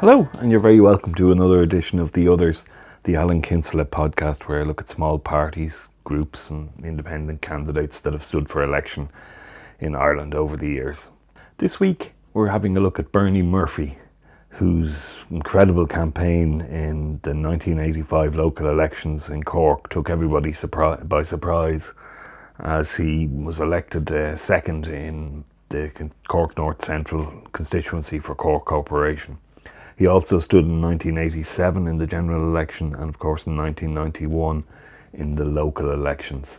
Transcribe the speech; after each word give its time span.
Hello, 0.00 0.28
and 0.34 0.48
you're 0.52 0.60
very 0.60 0.78
welcome 0.78 1.12
to 1.16 1.32
another 1.32 1.60
edition 1.60 1.98
of 1.98 2.12
The 2.12 2.28
Others, 2.28 2.64
the 3.02 3.16
Alan 3.16 3.42
Kinsella 3.42 3.84
podcast, 3.84 4.42
where 4.44 4.60
I 4.60 4.62
look 4.62 4.80
at 4.80 4.88
small 4.88 5.18
parties, 5.18 5.88
groups, 6.04 6.50
and 6.50 6.70
independent 6.84 7.42
candidates 7.42 7.98
that 8.02 8.12
have 8.12 8.24
stood 8.24 8.48
for 8.48 8.62
election 8.62 9.08
in 9.80 9.96
Ireland 9.96 10.36
over 10.36 10.56
the 10.56 10.68
years. 10.68 11.08
This 11.56 11.80
week, 11.80 12.12
we're 12.32 12.46
having 12.46 12.76
a 12.76 12.80
look 12.80 13.00
at 13.00 13.10
Bernie 13.10 13.42
Murphy, 13.42 13.98
whose 14.50 15.14
incredible 15.32 15.88
campaign 15.88 16.60
in 16.60 17.18
the 17.24 17.34
1985 17.34 18.36
local 18.36 18.68
elections 18.68 19.28
in 19.28 19.42
Cork 19.42 19.88
took 19.88 20.08
everybody 20.08 20.52
surpri- 20.52 21.08
by 21.08 21.24
surprise 21.24 21.90
as 22.60 22.94
he 22.94 23.26
was 23.26 23.58
elected 23.58 24.12
uh, 24.12 24.36
second 24.36 24.86
in 24.86 25.42
the 25.70 25.90
Cork 26.28 26.56
North 26.56 26.84
Central 26.84 27.42
constituency 27.50 28.20
for 28.20 28.36
Cork 28.36 28.64
Corporation. 28.64 29.38
He 29.98 30.06
also 30.06 30.38
stood 30.38 30.64
in 30.64 30.80
1987 30.80 31.88
in 31.88 31.98
the 31.98 32.06
general 32.06 32.44
election 32.48 32.94
and, 32.94 33.08
of 33.08 33.18
course, 33.18 33.48
in 33.48 33.56
1991 33.56 34.62
in 35.12 35.34
the 35.34 35.44
local 35.44 35.90
elections. 35.90 36.58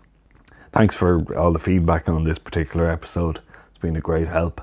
Thanks 0.74 0.94
for 0.94 1.24
all 1.38 1.54
the 1.54 1.60
feedback 1.60 2.10
on 2.10 2.26
this 2.26 2.38
particular 2.38 2.92
episode. 2.92 3.40
It's 3.70 3.78
been 3.78 3.96
a 3.96 4.02
great 4.02 4.28
help. 4.28 4.62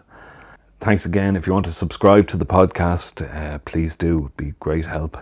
Thanks 0.79 1.07
again. 1.07 1.37
If 1.37 1.47
you 1.47 1.55
want 1.55 1.65
to 1.65 1.73
subscribe 1.73 2.29
to 2.29 2.37
the 2.37 2.45
podcast, 2.45 3.25
uh, 3.35 3.59
please 3.61 3.97
do. 3.97 4.19
It'd 4.19 4.37
be 4.37 4.53
great 4.61 4.85
help. 4.85 5.17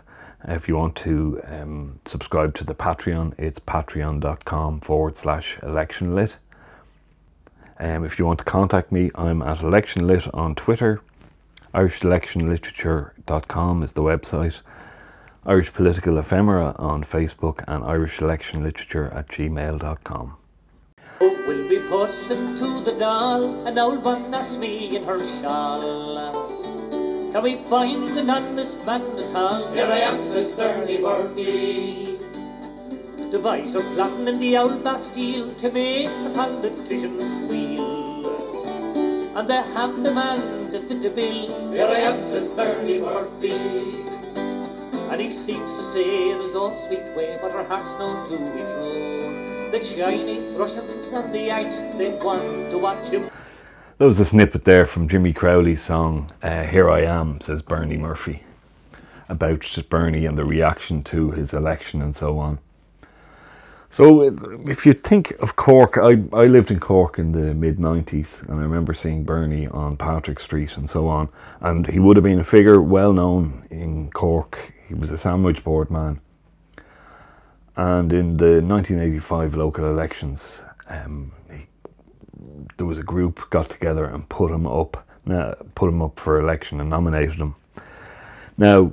If 0.46 0.66
you 0.66 0.77
want 0.77 0.96
to 0.96 1.41
um, 1.46 2.00
subscribe 2.05 2.56
to 2.56 2.64
the 2.64 2.74
Patreon, 2.74 3.38
it's 3.38 3.60
patreon.com 3.60 4.80
forward 4.80 5.16
slash 5.16 5.58
electionlit. 5.62 6.34
Um, 7.78 8.05
if 8.05 8.18
you 8.18 8.27
want 8.27 8.41
to 8.41 8.44
contact 8.44 8.91
me, 8.91 9.12
I'm 9.14 9.42
at 9.42 9.58
electionlit 9.58 10.28
on 10.34 10.56
Twitter 10.56 11.02
irishelectionliterature.com 11.75 13.83
is 13.83 13.94
the 13.94 14.03
website. 14.03 14.61
Irish 15.44 15.72
Political 15.72 16.19
Ephemera 16.19 16.77
on 16.78 17.03
Facebook 17.05 17.64
and 17.66 17.83
irishelectionliterature 17.83 19.12
at 19.14 19.28
gmail.com. 19.28 20.36
Oh, 21.20 21.44
we'll 21.47 21.69
be 21.69 21.78
pushing 21.89 22.56
to 22.56 22.81
the 22.81 22.92
doll, 22.98 23.66
an 23.66 23.78
old 23.78 24.03
one 24.05 24.31
that's 24.31 24.56
me 24.56 24.97
in 24.97 25.05
her 25.05 25.22
shawl. 25.41 26.33
Can 27.33 27.42
we 27.42 27.56
find 27.56 28.09
an 28.11 28.31
honest 28.31 28.86
man 28.86 29.03
at 29.19 29.34
all? 29.34 29.72
Here 29.72 29.86
I 29.86 29.98
am, 29.98 30.22
says 30.22 30.53
Bernie 30.53 30.98
Murphy. 30.98 32.19
The 33.33 33.41
boys 33.41 33.75
are 33.75 33.83
plotting 33.94 34.28
in 34.28 34.38
the 34.38 34.56
old 34.56 34.84
Bastille 34.84 35.53
to 35.55 35.72
make 35.72 36.09
the 36.22 36.31
politicians 36.34 37.33
squeal. 37.33 37.73
And 39.36 39.50
they 39.50 39.56
have 39.56 40.00
the 40.00 40.14
man 40.14 40.70
to 40.70 40.78
fit 40.78 41.02
the 41.02 41.10
bill. 41.10 41.72
Here 41.72 41.88
I 41.88 41.98
am, 41.98 42.20
says 42.22 42.48
Bernie 42.50 43.00
Murphy. 43.00 43.50
And 45.10 45.20
he 45.20 45.32
seems 45.32 45.72
to 45.72 45.82
say 45.82 46.30
in 46.30 46.38
his 46.38 46.54
own 46.54 46.76
sweet 46.76 47.04
way, 47.16 47.36
but 47.42 47.50
our 47.50 47.64
hearts 47.64 47.98
know 47.98 48.28
to 48.28 48.38
be 48.38 48.60
true. 48.60 49.70
The 49.72 49.80
Chinese 49.80 50.54
Russians 50.54 51.10
and 51.10 51.34
the 51.34 51.41
Yanks, 51.41 51.80
they 51.98 52.10
want 52.10 52.70
to 52.70 52.78
watch 52.78 53.08
him. 53.08 53.28
That 53.98 54.06
was 54.06 54.20
a 54.20 54.24
snippet 54.24 54.64
there 54.64 54.86
from 54.86 55.08
Jimmy 55.08 55.32
Crowley's 55.32 55.82
song 55.82 56.30
uh, 56.41 56.62
Here 56.62 56.88
I 56.88 57.00
Am, 57.00 57.41
says 57.41 57.60
Bernie 57.60 57.96
Murphy, 57.96 58.44
about 59.28 59.66
Bernie 59.88 60.26
and 60.26 60.38
the 60.38 60.44
reaction 60.44 61.02
to 61.04 61.32
his 61.32 61.52
election 61.52 62.00
and 62.00 62.14
so 62.14 62.38
on. 62.38 62.60
So, 63.95 64.25
if 64.67 64.84
you 64.84 64.92
think 64.92 65.31
of 65.39 65.55
Cork, 65.55 65.98
I, 65.98 66.19
I 66.37 66.47
lived 66.47 66.73
in 66.73 66.81
Cork 66.81 67.20
in 67.20 67.31
the 67.31 67.55
mid 67.55 67.78
90s 67.78 68.42
and 68.42 68.59
I 68.59 68.62
remember 68.62 68.92
seeing 68.92 69.23
Bernie 69.23 69.69
on 69.69 69.97
Patrick 69.97 70.41
Street 70.41 70.77
and 70.77 70.91
so 70.91 71.06
on. 71.06 71.28
And 71.61 71.87
he 71.87 72.00
would 72.00 72.17
have 72.17 72.25
been 72.25 72.41
a 72.41 72.45
figure 72.45 72.83
well 72.83 73.12
known 73.12 73.69
in 73.70 74.11
Cork. 74.11 74.75
He 74.89 74.95
was 74.95 75.12
a 75.12 75.17
sandwich 75.17 75.62
board 75.62 75.93
man. 75.93 76.21
And 77.77 78.12
in 78.12 78.37
the 78.37 78.60
1985 78.60 79.54
local 79.54 79.84
elections, 79.84 80.59
um, 80.88 81.31
he, 81.49 81.69
there 82.77 82.87
was 82.87 82.99
a 82.99 83.04
group 83.04 83.49
got 83.50 83.71
together 83.71 84.06
and 84.06 84.28
put 84.28 84.50
him 84.50 84.66
up, 84.66 85.06
uh, 85.31 85.54
put 85.77 85.88
him 85.88 86.03
up 86.03 86.19
for 86.19 86.41
election 86.41 86.81
and 86.81 86.91
nominated 86.91 87.37
him. 87.37 87.54
Now, 88.59 88.93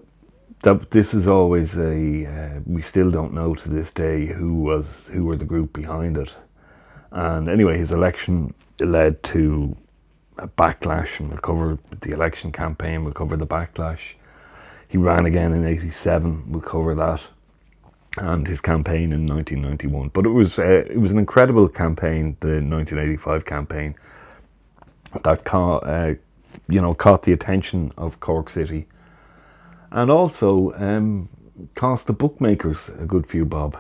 that 0.64 0.92
this 0.92 1.14
is 1.14 1.28
always 1.28 1.76
a 1.76 2.26
uh, 2.26 2.60
we 2.66 2.82
still 2.82 3.10
don't 3.10 3.34
know 3.34 3.56
to 3.56 3.70
this 3.70 3.92
day 3.92 4.28
who 4.28 4.54
was 4.56 5.08
who 5.08 5.26
were 5.26 5.36
the 5.36 5.46
group 5.46 5.74
behind 5.74 6.18
it. 6.18 6.36
And 7.12 7.50
anyway 7.50 7.78
his 7.78 7.92
election 7.92 8.54
led 8.80 9.22
to 9.24 9.76
a 10.38 10.48
backlash 10.48 11.20
and 11.20 11.30
we'll 11.30 11.40
cover 11.40 11.78
the 12.02 12.12
election 12.12 12.52
campaign 12.52 13.04
we'll 13.04 13.14
cover 13.14 13.38
the 13.38 13.48
backlash. 13.48 14.14
He 14.88 14.98
ran 14.98 15.26
again 15.26 15.54
in 15.54 15.66
87 15.66 16.52
we'll 16.52 16.62
cover 16.62 16.96
that 16.96 17.22
and 18.18 18.46
his 18.46 18.60
campaign 18.60 19.14
in 19.14 19.26
1991 19.26 20.10
but 20.10 20.26
it 20.26 20.30
was 20.30 20.60
uh, 20.60 20.64
it 20.64 21.00
was 21.00 21.12
an 21.12 21.18
incredible 21.18 21.68
campaign 21.68 22.36
the 22.42 22.60
1985 22.60 23.46
campaign 23.46 23.96
that 25.24 25.44
caught 25.44 25.88
uh, 25.88 26.14
you 26.68 26.82
know 26.82 26.94
caught 26.94 27.24
the 27.24 27.32
attention 27.32 27.92
of 27.98 28.20
Cork 28.20 28.50
City 28.50 28.88
and 29.92 30.10
also 30.10 30.74
um, 30.76 31.30
cost 31.76 32.08
the 32.08 32.14
bookmakers 32.14 32.90
a 32.90 33.06
good 33.06 33.28
few 33.28 33.46
bob. 33.46 33.78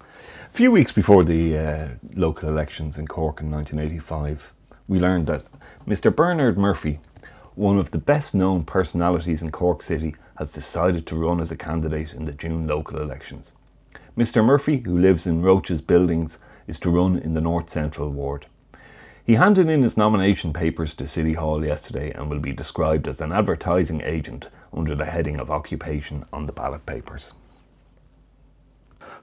A 0.00 0.56
few 0.56 0.70
weeks 0.70 0.92
before 0.92 1.22
the 1.22 1.58
uh, 1.58 1.88
local 2.14 2.48
elections 2.48 2.96
in 2.96 3.06
Cork 3.06 3.40
in 3.40 3.50
1985, 3.50 4.42
we 4.88 4.98
learned 4.98 5.26
that 5.26 5.44
Mr. 5.86 6.14
Bernard 6.14 6.56
Murphy, 6.56 6.98
one 7.54 7.78
of 7.78 7.90
the 7.90 7.98
best 7.98 8.34
known 8.34 8.64
personalities 8.64 9.42
in 9.42 9.50
Cork 9.50 9.82
City, 9.82 10.16
has 10.38 10.50
decided 10.50 11.06
to 11.06 11.16
run 11.16 11.40
as 11.40 11.50
a 11.50 11.56
candidate 11.56 12.14
in 12.14 12.24
the 12.24 12.32
June 12.32 12.66
local 12.66 13.00
elections. 13.00 13.52
Mr. 14.16 14.42
Murphy, 14.42 14.78
who 14.78 14.98
lives 14.98 15.26
in 15.26 15.42
Roche's 15.42 15.82
buildings, 15.82 16.38
is 16.66 16.80
to 16.80 16.90
run 16.90 17.18
in 17.18 17.34
the 17.34 17.40
North 17.40 17.68
Central 17.68 18.08
ward. 18.08 18.46
He 19.26 19.34
handed 19.34 19.68
in 19.68 19.82
his 19.82 19.96
nomination 19.96 20.52
papers 20.52 20.94
to 20.94 21.08
City 21.08 21.32
Hall 21.32 21.64
yesterday 21.64 22.12
and 22.12 22.30
will 22.30 22.38
be 22.38 22.52
described 22.52 23.08
as 23.08 23.20
an 23.20 23.32
advertising 23.32 24.00
agent 24.02 24.46
under 24.72 24.94
the 24.94 25.06
heading 25.06 25.40
of 25.40 25.50
occupation 25.50 26.24
on 26.32 26.46
the 26.46 26.52
ballot 26.52 26.86
papers. 26.86 27.32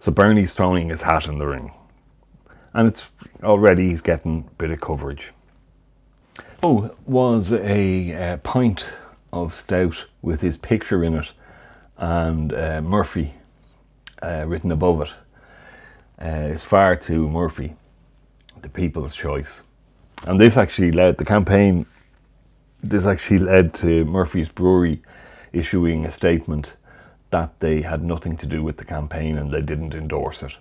So 0.01 0.11
Bernie's 0.11 0.53
throwing 0.53 0.89
his 0.89 1.03
hat 1.03 1.25
in 1.25 1.37
the 1.37 1.47
ring. 1.47 1.71
And 2.73 2.85
it's 2.85 3.03
already 3.41 3.91
he's 3.91 4.01
getting 4.01 4.49
a 4.49 4.55
bit 4.55 4.71
of 4.71 4.81
coverage. 4.81 5.31
Oh, 6.61 6.93
was 7.05 7.53
a, 7.53 8.33
a 8.33 8.37
pint 8.43 8.83
of 9.31 9.55
stout 9.55 10.07
with 10.21 10.41
his 10.41 10.57
picture 10.57 11.01
in 11.01 11.13
it 11.13 11.31
and 11.97 12.53
uh, 12.53 12.81
Murphy 12.81 13.35
uh, 14.21 14.43
written 14.47 14.71
above 14.71 14.99
it. 15.03 15.09
Uh, 16.21 16.51
it's 16.51 16.63
far 16.63 16.97
to 16.97 17.29
Murphy, 17.29 17.77
the 18.61 18.67
people's 18.67 19.15
choice. 19.15 19.61
And 20.25 20.39
this 20.39 20.55
actually 20.55 20.91
led 20.91 21.17
the 21.17 21.25
campaign. 21.25 21.85
This 22.81 23.05
actually 23.05 23.39
led 23.39 23.73
to 23.75 24.05
Murphy's 24.05 24.49
Brewery 24.49 25.01
issuing 25.51 26.05
a 26.05 26.11
statement 26.11 26.73
that 27.29 27.59
they 27.59 27.81
had 27.81 28.03
nothing 28.03 28.37
to 28.37 28.45
do 28.45 28.63
with 28.63 28.77
the 28.77 28.85
campaign 28.85 29.37
and 29.37 29.51
they 29.51 29.61
didn't 29.61 29.93
endorse 29.93 30.43
it. 30.43 30.53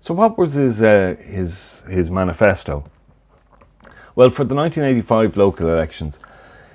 So, 0.00 0.12
what 0.12 0.36
was 0.36 0.54
his 0.54 0.82
uh, 0.82 1.16
his 1.20 1.82
his 1.88 2.10
manifesto? 2.10 2.84
Well, 4.16 4.30
for 4.30 4.44
the 4.44 4.54
1985 4.54 5.36
local 5.36 5.68
elections, 5.68 6.18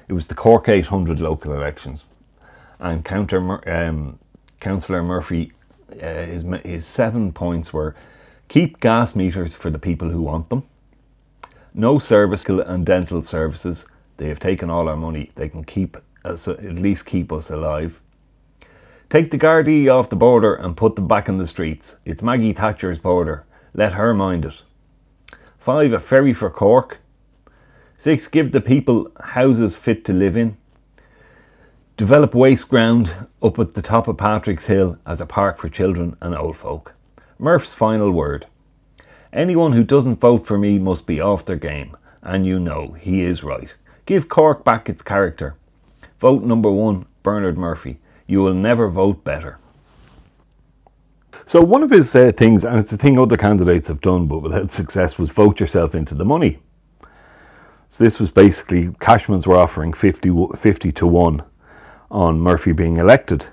it 0.08 0.14
was 0.14 0.28
the 0.28 0.36
Cork 0.36 0.68
800 0.68 1.20
local 1.20 1.54
elections, 1.54 2.06
and 2.80 3.04
counter 3.06 3.70
um, 3.70 4.20
Councillor 4.60 5.04
Murphy, 5.04 5.52
uh, 6.02 6.26
his 6.26 6.46
his 6.64 6.86
seven 6.86 7.32
points 7.34 7.74
were 7.74 7.96
keep 8.48 8.80
gas 8.80 9.16
meters 9.16 9.54
for 9.54 9.70
the 9.70 9.80
people 9.80 10.10
who 10.10 10.22
want 10.22 10.50
them 10.50 10.64
no 11.80 11.98
service 11.98 12.46
and 12.46 12.86
dental 12.86 13.24
services. 13.24 13.86
They 14.18 14.28
have 14.28 14.40
taken 14.40 14.70
all 14.70 14.90
our 14.90 14.98
money. 14.98 15.32
They 15.36 15.50
can 15.50 15.64
keep 15.64 15.98
us, 16.26 16.48
at 16.48 16.62
least 16.62 17.06
keep 17.06 17.32
us 17.32 17.50
alive. 17.50 18.00
Take 19.10 19.32
the 19.32 19.40
Gardaí 19.40 19.92
off 19.92 20.10
the 20.10 20.16
border 20.16 20.54
and 20.54 20.78
put 20.78 20.96
them 20.96 21.08
back 21.08 21.30
in 21.30 21.38
the 21.38 21.48
streets. 21.48 21.96
It's 22.06 22.22
Maggie 22.22 22.54
Thatcher's 22.54 23.00
border. 23.00 23.46
Let 23.74 23.94
her 23.94 24.14
mind 24.14 24.46
it. 24.46 24.62
Five, 25.58 25.94
a 25.94 26.00
ferry 26.00 26.34
for 26.34 26.50
Cork. 26.50 27.00
Six, 27.98 28.28
give 28.28 28.52
the 28.52 28.62
people 28.62 29.12
houses 29.20 29.76
fit 29.76 30.06
to 30.06 30.14
live 30.14 30.38
in. 30.38 30.58
Develop 31.98 32.36
waste 32.36 32.70
ground 32.70 33.28
up 33.42 33.58
at 33.60 33.74
the 33.74 33.82
top 33.82 34.08
of 34.08 34.18
Patrick's 34.18 34.66
Hill 34.68 34.98
as 35.06 35.20
a 35.20 35.26
park 35.26 35.58
for 35.58 35.70
children 35.70 36.16
and 36.22 36.36
old 36.36 36.58
folk. 36.58 36.94
Murph's 37.38 37.74
final 37.74 38.12
word. 38.12 38.46
Anyone 39.32 39.74
who 39.74 39.84
doesn't 39.84 40.20
vote 40.20 40.48
for 40.48 40.58
me 40.58 40.80
must 40.80 41.06
be 41.06 41.22
off 41.22 41.46
their 41.46 41.56
game, 41.56 41.96
and 42.24 42.48
you 42.48 42.60
know 42.60 42.94
he 43.00 43.22
is 43.22 43.44
right. 43.44 43.76
Give 44.08 44.28
Cork 44.28 44.64
back 44.64 44.90
its 44.90 45.04
character. 45.04 45.56
Vote 46.20 46.44
number 46.44 46.72
one, 46.72 47.06
Bernard 47.22 47.58
Murphy. 47.58 48.00
You 48.26 48.42
will 48.42 48.56
never 48.56 48.90
vote 48.90 49.24
better. 49.24 49.60
So 51.46 51.62
one 51.62 51.84
of 51.84 51.92
his 51.92 52.16
uh, 52.16 52.32
things, 52.36 52.66
and 52.66 52.78
it's 52.78 52.92
a 52.92 52.98
thing 52.98 53.20
other 53.20 53.38
candidates 53.38 53.88
have 53.88 54.02
done 54.02 54.28
but 54.28 54.40
without 54.40 54.72
success, 54.72 55.18
was 55.18 55.30
vote 55.30 55.60
yourself 55.60 55.94
into 55.94 56.16
the 56.16 56.26
money. 56.26 56.60
So 57.90 58.04
this 58.04 58.20
was 58.20 58.30
basically 58.30 58.94
Cashman's 59.00 59.48
were 59.48 59.58
offering 59.58 59.94
50, 59.94 60.32
50 60.56 60.92
to 60.92 61.08
one 61.08 61.44
on 62.12 62.40
Murphy 62.40 62.72
being 62.72 62.98
elected. 62.98 63.46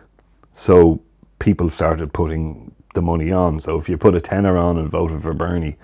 So 0.53 1.03
people 1.39 1.71
started 1.71 2.13
putting 2.13 2.73
the 2.97 3.03
money 3.03 3.31
on. 3.31 3.61
So 3.61 3.79
if 3.79 3.89
you 3.89 3.97
put 3.97 4.17
a 4.17 4.21
tenner 4.21 4.57
on 4.57 4.77
and 4.77 4.91
voted 4.91 5.23
for 5.23 5.33
Bernie, 5.33 5.77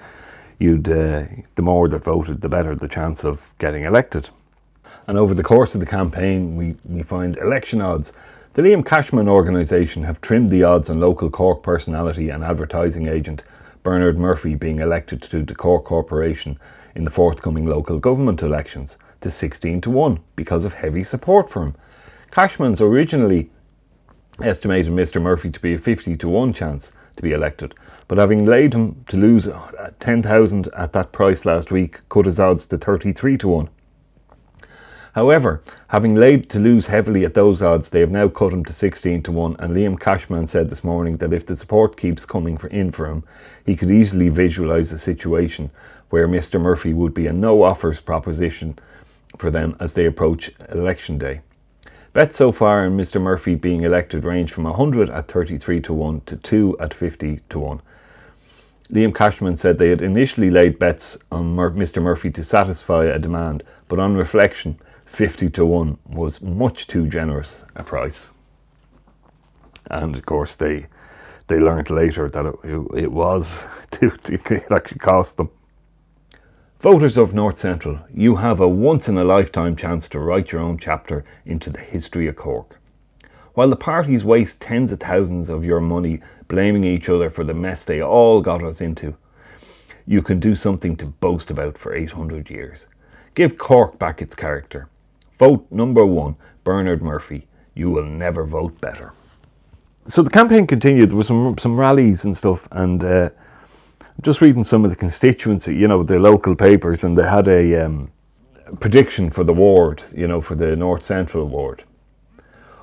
you'd 0.59 0.91
uh, 0.91 1.27
the 1.55 1.63
more 1.63 1.87
that 1.89 2.03
voted, 2.03 2.41
the 2.41 2.49
better 2.49 2.75
the 2.75 2.89
chance 2.89 3.23
of 3.23 3.49
getting 3.59 3.85
elected. 3.85 4.31
And 5.07 5.17
over 5.17 5.35
the 5.35 5.45
course 5.45 5.75
of 5.75 5.81
the 5.81 5.87
campaign, 5.87 6.57
we, 6.57 6.75
we 6.85 7.03
find 7.05 7.37
election 7.37 7.81
odds. 7.81 8.13
The 8.55 8.63
Liam 8.63 8.85
Cashman 8.85 9.29
organisation 9.29 10.05
have 10.05 10.21
trimmed 10.21 10.51
the 10.51 10.65
odds 10.65 10.91
on 10.91 11.01
local 11.01 11.31
Cork 11.31 11.63
personality 11.63 12.31
and 12.31 12.43
advertising 12.43 13.07
agent 13.07 13.45
Bernard 13.83 14.19
Murphy 14.19 14.55
being 14.55 14.79
elected 14.79 15.23
to 15.23 15.43
the 15.43 15.55
Cork 15.55 15.85
Corporation 15.85 16.59
in 16.95 17.05
the 17.05 17.11
forthcoming 17.11 17.67
local 17.67 17.99
government 17.99 18.43
elections 18.43 18.97
to 19.21 19.31
16 19.31 19.81
to 19.83 19.91
1 19.91 20.21
because 20.37 20.65
of 20.65 20.75
heavy 20.75 21.03
support 21.03 21.51
for 21.51 21.63
him. 21.63 21.75
Cashman's 22.31 22.81
originally 22.81 23.51
estimated 24.41 24.93
Mr. 24.93 25.21
Murphy 25.21 25.51
to 25.51 25.61
be 25.61 25.75
a 25.75 25.79
50 25.79 26.17
to 26.17 26.29
1 26.29 26.53
chance 26.53 26.93
to 27.23 27.29
be 27.29 27.35
elected, 27.35 27.75
but 28.09 28.19
having 28.19 28.45
laid 28.45 28.75
him 28.75 29.05
to 29.09 29.17
lose 29.17 29.47
uh, 29.47 29.91
10,000 30.01 30.69
at 30.77 30.93
that 30.93 31.13
price 31.13 31.45
last 31.45 31.71
week 31.71 32.01
cut 32.09 32.27
his 32.27 32.41
odds 32.41 32.67
to 32.67 32.77
33 32.77 33.39
to 33.39 33.49
1. 33.49 33.69
However, 35.15 35.63
having 35.89 36.15
laid 36.15 36.49
to 36.51 36.59
lose 36.59 36.87
heavily 36.87 37.25
at 37.25 37.35
those 37.35 37.63
odds, 37.63 37.91
they 37.91 38.01
have 38.01 38.11
now 38.11 38.29
cut 38.29 38.53
him 38.53 38.65
to 38.65 38.73
16 38.73 39.23
to 39.25 39.33
1. 39.33 39.57
And 39.59 39.73
Liam 39.75 40.01
Cashman 40.01 40.47
said 40.47 40.71
this 40.71 40.83
morning 40.83 41.19
that 41.19 41.35
if 41.35 41.45
the 41.45 41.55
support 41.55 41.99
keeps 41.99 42.25
coming 42.25 42.57
for, 42.57 42.69
in 42.69 42.91
for 42.91 43.07
him, 43.07 43.23
he 43.65 43.77
could 43.77 43.91
easily 43.91 44.31
visualise 44.31 44.91
a 44.91 44.99
situation 44.99 45.71
where 46.09 46.27
Mr. 46.27 46.59
Murphy 46.61 46.95
would 46.95 47.13
be 47.13 47.27
a 47.27 47.33
no 47.33 47.63
offers 47.63 48.01
proposition 48.01 48.79
for 49.37 49.51
them 49.51 49.77
as 49.79 49.95
they 49.95 50.07
approach 50.07 50.51
election 50.71 51.19
day. 51.19 51.43
Bets 52.13 52.37
so 52.37 52.53
far 52.53 52.85
on 52.85 52.97
Mr. 52.97 53.21
Murphy 53.21 53.55
being 53.55 53.85
elected 53.85 54.25
range 54.25 54.53
from 54.53 54.65
100 54.65 55.09
at 55.09 55.29
33 55.29 55.81
to 55.81 55.95
1 55.95 56.21
to 56.27 56.37
2 56.37 56.77
at 56.79 56.93
50 56.93 57.41
to 57.49 57.59
1. 57.59 57.81
Liam 58.91 59.15
Cashman 59.15 59.57
said 59.57 59.79
they 59.79 59.89
had 59.89 60.03
initially 60.03 60.51
laid 60.51 60.79
bets 60.79 61.17
on 61.31 61.55
Mur- 61.55 61.71
Mr. 61.71 62.03
Murphy 62.03 62.31
to 62.31 62.45
satisfy 62.45 63.07
a 63.07 63.19
demand, 63.19 63.63
but 63.89 63.99
on 63.99 64.15
reflection, 64.15 64.79
50 65.07 65.49
to 65.49 65.65
1 65.65 65.99
was 66.05 66.43
much 66.43 66.87
too 66.87 67.07
generous 67.07 67.65
a 67.75 67.83
price. 67.83 68.31
And 69.91 70.15
of 70.15 70.27
course, 70.27 70.55
they 70.55 70.87
they 71.49 71.57
learned 71.57 71.91
later 71.91 72.29
that 72.29 72.47
it, 72.47 72.55
it, 72.63 73.05
it 73.05 73.13
was 73.13 73.67
too, 73.91 74.13
it 74.25 74.71
actually 74.71 74.99
cost 74.99 75.39
them. 75.39 75.51
Voters 76.83 77.17
of 77.17 77.33
North 77.33 77.61
Central, 77.61 78.01
you 78.13 78.35
have 78.35 78.59
a 78.59 78.67
once 78.67 79.09
in 79.09 79.17
a 79.17 79.23
lifetime 79.23 79.77
chance 79.77 80.09
to 80.09 80.19
write 80.19 80.51
your 80.51 80.61
own 80.61 80.77
chapter 80.77 81.25
into 81.47 81.71
the 81.71 81.79
history 81.79 82.27
of 82.27 82.35
Cork. 82.35 82.81
While 83.55 83.71
the 83.71 83.77
parties 83.77 84.25
waste 84.25 84.61
tens 84.61 84.91
of 84.91 84.99
thousands 84.99 85.49
of 85.49 85.65
your 85.65 85.81
money 85.81 86.19
blaming 86.49 86.83
each 86.83 87.09
other 87.09 87.31
for 87.31 87.45
the 87.45 87.55
mess 87.55 87.85
they 87.85 88.03
all 88.03 88.41
got 88.41 88.65
us 88.65 88.81
into, 88.81 89.17
you 90.09 90.23
can 90.23 90.41
do 90.41 90.57
something 90.57 90.97
to 90.97 91.07
boast 91.07 91.53
about 91.53 91.79
for 91.79 91.95
800 91.95 92.51
years. 92.51 92.89
Give 93.37 93.57
Cork 93.57 93.97
back 94.01 94.21
its 94.21 94.35
character. 94.35 94.89
Vote 95.39 95.65
number 95.71 96.05
one, 96.05 96.35
Bernard 96.65 97.01
Murphy. 97.01 97.47
You 97.77 97.93
will 97.93 98.07
never 98.07 98.45
vote 98.45 98.81
better. 98.81 99.13
So 100.09 100.21
the 100.21 100.31
campaign 100.31 100.67
continued. 100.67 101.11
There 101.11 101.17
were 101.17 101.23
some 101.23 101.57
some 101.59 101.79
rallies 101.79 102.25
and 102.25 102.37
stuff, 102.37 102.67
and 102.73 103.05
uh, 103.05 103.31
just 104.21 104.41
reading 104.41 104.65
some 104.65 104.85
of 104.85 104.91
the 104.91 104.97
constituency, 104.97 105.75
you 105.75 105.89
know, 105.89 106.03
the 106.03 106.19
local 106.19 106.55
papers, 106.55 107.03
and 107.03 107.17
they 107.17 107.29
had 107.29 107.49
a 107.49 107.85
um, 107.87 108.13
prediction 108.79 109.31
for 109.31 109.45
the 109.45 109.53
ward, 109.53 110.03
you 110.15 110.29
know, 110.29 110.41
for 110.41 110.55
the 110.55 110.77
North 110.77 111.03
Central 111.03 111.47
ward. 111.47 111.85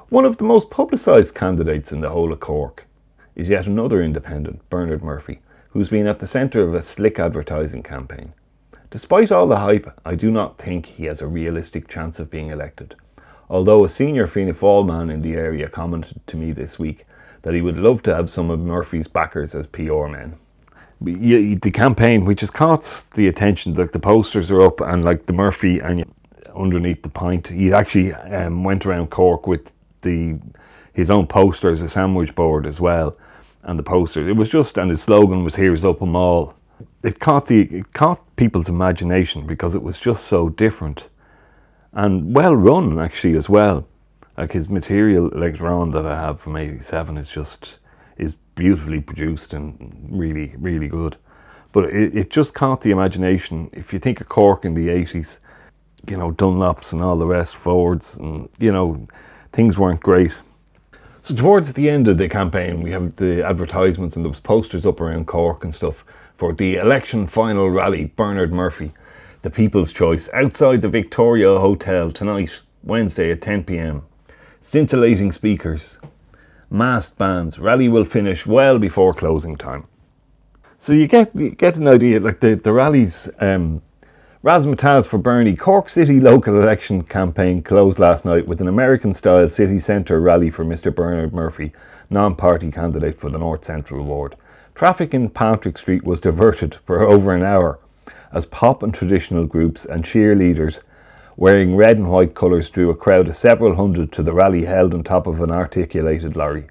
One 0.10 0.26
of 0.26 0.38
the 0.38 0.44
most 0.44 0.70
publicised 0.70 1.36
candidates 1.36 1.92
in 1.92 2.02
the 2.02 2.10
whole 2.10 2.34
of 2.34 2.40
Cork 2.40 2.88
is 3.36 3.50
yet 3.50 3.68
another 3.68 4.02
independent, 4.02 4.68
Bernard 4.70 5.04
Murphy, 5.04 5.40
who's 5.70 5.90
been 5.90 6.08
at 6.08 6.20
the 6.20 6.28
centre 6.28 6.62
of 6.62 6.74
a 6.74 6.82
slick 6.82 7.20
advertising 7.20 7.84
campaign. 7.84 8.34
Despite 8.90 9.32
all 9.32 9.48
the 9.48 9.58
hype, 9.58 10.00
I 10.04 10.16
do 10.16 10.32
not 10.32 10.58
think 10.58 10.88
he 10.88 11.06
has 11.06 11.22
a 11.22 11.28
realistic 11.28 11.88
chance 11.88 12.20
of 12.20 12.32
being 12.32 12.50
elected. 12.50 12.96
Although 13.50 13.86
a 13.86 13.90
senior 13.90 14.26
Fianna 14.26 14.54
Fáil 14.54 14.86
man 14.86 15.12
in 15.12 15.22
the 15.22 15.36
area 15.36 15.70
commented 15.70 16.26
to 16.26 16.38
me 16.38 16.52
this 16.52 16.80
week 16.80 17.06
that 17.44 17.54
he 17.54 17.62
would 17.62 17.78
love 17.78 18.02
to 18.04 18.16
have 18.16 18.30
some 18.30 18.50
of 18.50 18.60
Murphy's 18.60 19.08
backers 19.08 19.54
as 19.54 19.68
PR 19.68 20.08
men. 20.08 20.38
The 21.02 21.72
campaign, 21.72 22.26
which 22.26 22.42
has 22.42 22.52
caught 22.52 23.06
the 23.14 23.28
attention, 23.28 23.74
like 23.74 23.94
the 23.94 24.00
posters 24.00 24.52
are 24.52 24.62
up 24.62 24.82
and 24.82 25.04
like 25.04 25.28
the 25.28 25.34
Murphy 25.34 25.80
and 25.80 26.06
underneath 26.56 27.04
the 27.04 27.10
pint, 27.10 27.48
he 27.48 27.72
actually 27.72 28.14
um, 28.14 28.64
went 28.64 28.86
around 28.86 29.10
Cork 29.10 29.48
with 29.48 29.72
the 30.02 30.40
his 30.92 31.10
own 31.10 31.28
posters, 31.28 31.82
a 31.82 31.90
sandwich 31.90 32.36
board 32.36 32.68
as 32.68 32.82
well, 32.82 33.16
and 33.64 33.80
the 33.80 33.84
posters. 33.84 34.28
It 34.28 34.36
was 34.36 34.50
just, 34.50 34.78
and 34.78 34.90
his 34.90 35.02
slogan 35.02 35.46
was 35.46 35.56
"Here's 35.56 35.86
Open 35.86 36.16
all." 36.16 36.56
it 37.04 37.20
caught 37.20 37.48
the 37.48 37.62
it 37.62 37.94
caught 37.94 38.36
people's 38.36 38.70
imagination 38.70 39.46
because 39.46 39.76
it 39.76 39.82
was 39.82 40.00
just 40.00 40.26
so 40.26 40.50
different 40.50 41.10
and 41.94 42.36
well 42.36 42.56
run 42.56 43.00
actually 43.00 43.36
as 43.36 43.50
well. 43.50 43.88
Like 44.38 44.54
his 44.54 44.70
material 44.70 45.28
later 45.28 45.68
on 45.68 45.92
that 45.92 46.06
I 46.06 46.16
have 46.16 46.40
from 46.40 46.56
'87 46.56 47.18
is 47.18 47.30
just 47.30 47.80
beautifully 48.60 49.00
produced 49.00 49.54
and 49.54 50.08
really 50.12 50.54
really 50.58 50.90
good. 50.90 51.16
But 51.72 51.86
it, 51.86 52.16
it 52.16 52.30
just 52.30 52.54
caught 52.54 52.82
the 52.82 52.92
imagination. 52.92 53.70
If 53.72 53.94
you 53.94 54.00
think 54.00 54.20
of 54.22 54.28
Cork 54.28 54.66
in 54.66 54.74
the 54.74 54.90
'80s, 54.90 55.40
you 56.10 56.18
know 56.18 56.32
Dunlops 56.32 56.92
and 56.92 57.02
all 57.02 57.18
the 57.18 57.26
rest 57.26 57.56
forwards, 57.56 58.18
and 58.18 58.50
you 58.60 58.72
know 58.72 59.08
things 59.54 59.78
weren't 59.78 60.02
great. 60.02 60.34
So 61.22 61.36
towards 61.36 61.74
the 61.74 61.90
end 61.90 62.08
of 62.08 62.18
the 62.18 62.30
campaign, 62.30 62.82
we 62.82 62.92
have 62.92 63.16
the 63.16 63.46
advertisements 63.46 64.16
and 64.16 64.26
those 64.26 64.40
posters 64.40 64.86
up 64.86 65.00
around 65.00 65.28
Cork 65.28 65.64
and 65.64 65.74
stuff 65.74 66.04
for 66.38 66.54
the 66.54 66.76
election 66.76 67.28
final 67.28 67.70
rally, 67.70 68.06
Bernard 68.16 68.54
Murphy, 68.54 68.94
the 69.42 69.50
People's 69.50 69.92
Choice, 69.92 70.30
outside 70.34 70.82
the 70.82 70.88
Victoria 70.90 71.60
Hotel 71.60 72.12
tonight, 72.12 72.62
Wednesday 72.84 73.32
at 73.32 73.42
10 73.42 73.66
pm. 73.66 74.04
Scintillating 74.62 75.32
speakers, 75.32 76.00
masked 76.70 77.18
bands. 77.18 77.60
Rally 77.60 77.90
will 77.90 78.06
finish 78.06 78.46
well 78.46 78.80
before 78.80 79.14
closing 79.14 79.56
time. 79.56 79.88
So 80.78 80.94
you 80.94 81.08
get 81.08 81.36
you 81.36 81.52
get 81.52 81.78
an 81.78 81.88
idea, 81.88 82.20
like 82.20 82.40
the 82.40 82.56
the 82.56 82.74
rallies. 82.74 83.30
Um, 83.40 83.82
Razzmatazz 84.42 85.06
for 85.06 85.18
Bernie. 85.18 85.58
Cork 85.58 85.90
City 85.90 86.22
local 86.22 86.62
election 86.62 87.04
campaign 87.04 87.62
closed 87.62 88.00
last 88.00 88.24
night 88.24 88.48
with 88.48 88.62
an 88.62 88.70
American 88.70 89.14
style 89.14 89.50
city 89.50 89.80
centre 89.80 90.22
rally 90.22 90.50
for 90.50 90.64
Mr. 90.64 90.96
Bernard 90.96 91.34
Murphy, 91.34 91.74
non 92.10 92.36
party 92.36 92.72
candidate 92.72 93.20
for 93.20 93.30
the 93.30 93.38
North 93.38 93.66
Central 93.66 94.06
Ward. 94.06 94.38
Traffic 94.76 95.14
in 95.14 95.30
Patrick 95.30 95.78
Street 95.78 96.06
was 96.06 96.22
diverted 96.22 96.76
for 96.86 97.02
over 97.02 97.36
an 97.36 97.44
hour 97.44 97.80
as 98.32 98.46
pop 98.46 98.82
and 98.82 98.94
traditional 98.94 99.46
groups 99.46 99.84
and 99.84 100.06
cheerleaders 100.06 100.80
wearing 101.40 101.74
red 101.74 101.96
and 101.96 102.12
white 102.12 102.36
colours 102.36 102.70
drew 102.70 102.90
a 102.90 102.96
crowd 102.96 103.30
of 103.30 103.36
several 103.36 103.76
hundred 103.76 104.12
to 104.12 104.22
the 104.22 104.34
rally 104.34 104.66
held 104.66 104.94
on 104.94 105.02
top 105.02 105.26
of 105.26 105.40
an 105.40 105.50
articulated 105.50 106.36
lorry. 106.36 106.68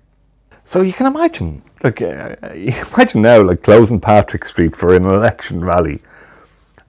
So 0.66 0.82
you 0.82 0.92
can 0.92 1.06
imagine, 1.06 1.62
like, 1.82 2.02
uh, 2.02 2.36
imagine 2.42 3.22
now, 3.22 3.40
like 3.40 3.62
closing 3.62 3.98
Patrick 3.98 4.44
Street 4.44 4.76
for 4.76 4.94
an 4.94 5.06
election 5.06 5.64
rally, 5.64 6.02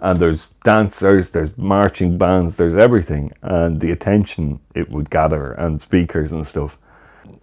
and 0.02 0.20
there's 0.20 0.48
dancers, 0.66 1.32
there's 1.32 1.58
marching 1.58 2.18
bands, 2.18 2.58
there's 2.58 2.76
everything, 2.76 3.32
and 3.42 3.80
the 3.80 3.92
attention 3.92 4.60
it 4.76 4.90
would 4.90 5.10
gather, 5.10 5.54
and 5.54 5.80
speakers 5.80 6.34
and 6.34 6.46
stuff, 6.46 6.78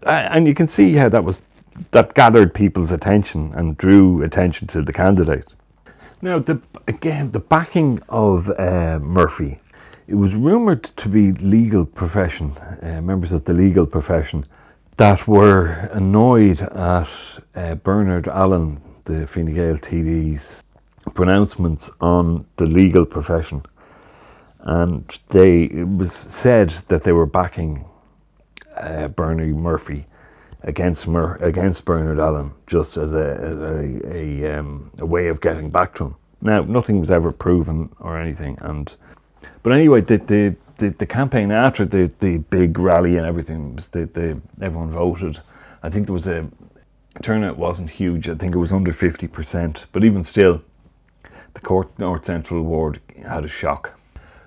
and 0.03 0.47
you 0.47 0.53
can 0.53 0.67
see 0.67 0.97
how 0.97 1.09
that 1.09 1.25
was 1.25 1.39
that 1.93 2.13
gathered 2.13 2.53
people's 2.53 2.93
attention 2.93 3.53
and 3.55 3.79
drew 3.79 4.23
attention 4.23 4.67
to 4.69 4.83
the 4.83 4.93
candidate. 4.93 5.55
Now, 6.23 6.39
the, 6.39 6.61
again, 6.89 7.33
the 7.33 7.41
backing 7.41 8.01
of 8.09 8.51
uh, 8.59 8.99
Murphy, 9.03 9.61
it 10.09 10.15
was 10.15 10.35
rumoured 10.35 10.85
to 10.85 11.09
be 11.09 11.33
legal 11.33 11.85
profession, 11.85 12.53
uh, 12.83 13.01
members 13.03 13.33
of 13.33 13.45
the 13.45 13.53
legal 13.53 13.87
profession, 13.87 14.45
that 14.97 15.27
were 15.27 15.91
annoyed 15.93 16.61
at 16.63 17.09
uh, 17.55 17.75
Bernard 17.75 18.29
Allen, 18.29 18.81
the 19.05 19.27
Fine 19.27 19.53
Gael 19.55 19.77
TD's 19.77 20.63
pronouncements 21.15 21.91
on 22.01 22.47
the 22.57 22.67
legal 22.67 23.05
profession. 23.05 23.63
And 24.61 25.19
they, 25.29 25.65
it 25.65 25.89
was 25.89 26.13
said 26.13 26.71
that 26.89 27.03
they 27.03 27.13
were 27.13 27.27
backing 27.27 27.85
uh, 28.77 29.09
Bernie 29.09 29.53
Murphy 29.53 30.07
against 30.63 31.07
Mur- 31.07 31.37
against 31.37 31.85
Bernard 31.85 32.19
Allen 32.19 32.53
just 32.67 32.97
as 32.97 33.13
a 33.13 33.17
a, 33.17 34.15
a, 34.15 34.59
um, 34.59 34.91
a, 34.99 35.07
way 35.07 35.29
of 35.29 35.41
getting 35.41 35.71
back 35.71 35.95
to 35.97 36.07
him. 36.07 36.17
Now, 36.41 36.63
nothing 36.63 36.99
was 36.99 37.11
ever 37.11 37.31
proven 37.31 37.91
or 38.01 38.19
anything, 38.19 38.59
and 38.61 38.95
but 39.67 39.73
anyway, 39.73 40.01
the 40.01 40.19
the, 40.19 40.55
the, 40.77 40.91
the 40.91 41.07
campaign 41.07 41.51
after 41.51 41.85
the, 41.85 42.13
the 42.21 42.39
big 42.39 42.79
rally 42.79 43.17
and 43.17 43.27
everything 43.27 43.75
was 43.75 43.89
the, 43.89 44.07
the 44.07 44.41
everyone 44.63 44.93
voted. 44.93 45.41
I 45.83 45.91
think 45.91 46.07
there 46.07 46.15
was 46.15 46.29
a 46.29 46.47
turnout 47.21 47.59
wasn't 47.59 47.91
huge. 47.91 48.29
I 48.29 48.37
think 48.37 48.55
it 48.55 48.59
was 48.59 48.73
under 48.73 48.93
fifty 48.93 49.27
percent, 49.27 49.87
but 49.91 50.05
even 50.05 50.23
still, 50.23 50.63
the 51.55 51.61
Cork 51.61 51.99
North 51.99 52.27
Central 52.27 52.63
ward 52.63 53.01
had 53.27 53.45
a 53.45 53.49
shock. 53.49 53.99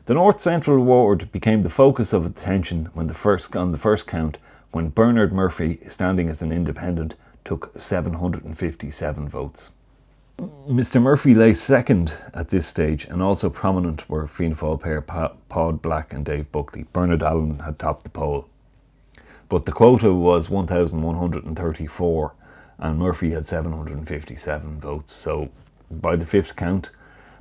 The 0.06 0.14
North 0.14 0.40
Central 0.40 0.82
ward 0.86 1.30
became 1.34 1.64
the 1.64 1.70
focus 1.70 2.14
of 2.14 2.26
attention 2.26 2.86
when 2.94 3.08
the 3.08 3.14
first, 3.14 3.54
on 3.58 3.74
the 3.74 3.78
first 3.78 4.08
count 4.08 4.38
when 4.72 4.88
Bernard 4.88 5.34
Murphy, 5.34 5.82
standing 5.90 6.30
as 6.30 6.42
an 6.42 6.54
independent, 6.54 7.16
took 7.44 7.78
757 7.78 9.28
votes. 9.28 9.72
Mr. 10.40 11.02
Murphy 11.02 11.36
lay 11.36 11.54
second 11.54 12.14
at 12.34 12.50
this 12.50 12.66
stage, 12.66 13.04
and 13.06 13.22
also 13.22 13.50
prominent 13.50 14.10
were 14.10 14.26
Fianna 14.26 14.56
Fáil 14.56 14.80
pair 14.80 15.02
Pod 15.02 15.82
Black 15.82 16.14
and 16.14 16.24
Dave 16.24 16.50
Buckley. 16.52 16.86
Bernard 16.94 17.22
Allen 17.22 17.60
had 17.60 17.78
topped 17.78 18.04
the 18.04 18.10
poll. 18.10 18.48
But 19.50 19.66
the 19.66 19.74
quota 19.74 20.14
was 20.14 20.50
1,134, 20.50 22.34
and 22.78 23.00
Murphy 23.00 23.32
had 23.32 23.46
757 23.46 24.80
votes. 24.80 25.12
So 25.12 25.50
by 25.92 26.16
the 26.16 26.26
fifth 26.26 26.56
count, 26.56 26.92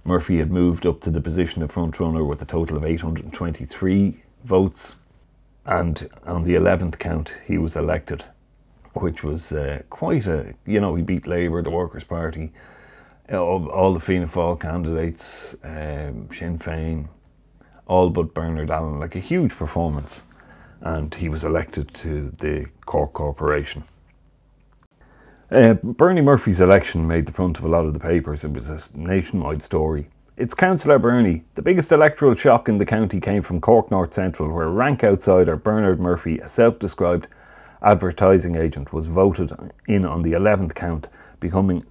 Murphy 0.02 0.38
had 0.38 0.50
moved 0.50 0.84
up 0.84 1.00
to 1.02 1.10
the 1.10 1.20
position 1.20 1.62
of 1.62 1.70
front 1.70 2.00
runner 2.00 2.24
with 2.24 2.42
a 2.42 2.46
total 2.46 2.76
of 2.76 2.84
823 2.84 4.24
votes. 4.42 4.96
And 5.64 6.08
on 6.26 6.42
the 6.42 6.54
11th 6.54 6.98
count, 6.98 7.34
he 7.46 7.58
was 7.58 7.76
elected, 7.76 8.24
which 8.94 9.22
was 9.22 9.52
uh, 9.52 9.82
quite 9.88 10.26
a, 10.26 10.54
you 10.66 10.80
know, 10.80 10.96
he 10.96 11.02
beat 11.02 11.28
Labour, 11.28 11.62
the 11.62 11.70
Workers' 11.70 12.04
Party, 12.04 12.52
all, 13.32 13.68
all 13.68 13.92
the 13.92 14.00
Fianna 14.00 14.26
Fáil 14.26 14.58
candidates, 14.58 15.54
um, 15.62 16.28
Sinn 16.32 16.58
Féin, 16.58 17.08
all 17.86 18.10
but 18.10 18.34
Bernard 18.34 18.70
Allen, 18.70 18.98
like 18.98 19.16
a 19.16 19.20
huge 19.20 19.52
performance. 19.52 20.22
And 20.80 21.14
he 21.14 21.28
was 21.28 21.44
elected 21.44 21.92
to 21.94 22.32
the 22.38 22.66
Cork 22.86 23.12
Corporation. 23.12 23.84
Uh, 25.50 25.74
Bernie 25.82 26.20
Murphy's 26.20 26.60
election 26.60 27.06
made 27.06 27.26
the 27.26 27.32
front 27.32 27.58
of 27.58 27.64
a 27.64 27.68
lot 27.68 27.86
of 27.86 27.94
the 27.94 28.00
papers. 28.00 28.44
It 28.44 28.52
was 28.52 28.68
a 28.68 28.78
nationwide 28.94 29.62
story. 29.62 30.08
It's 30.36 30.54
Councillor 30.54 30.98
Bernie. 30.98 31.42
The 31.54 31.62
biggest 31.62 31.90
electoral 31.90 32.36
shock 32.36 32.68
in 32.68 32.78
the 32.78 32.86
county 32.86 33.18
came 33.18 33.42
from 33.42 33.60
Cork 33.60 33.90
North 33.90 34.14
Central, 34.14 34.52
where 34.52 34.68
rank 34.68 35.02
outsider 35.02 35.56
Bernard 35.56 35.98
Murphy, 35.98 36.38
a 36.38 36.48
self 36.48 36.78
described 36.78 37.28
advertising 37.82 38.54
agent, 38.56 38.92
was 38.92 39.06
voted 39.06 39.52
in 39.88 40.04
on 40.04 40.22
the 40.22 40.32
11th 40.32 40.74
count, 40.74 41.08
becoming 41.40 41.84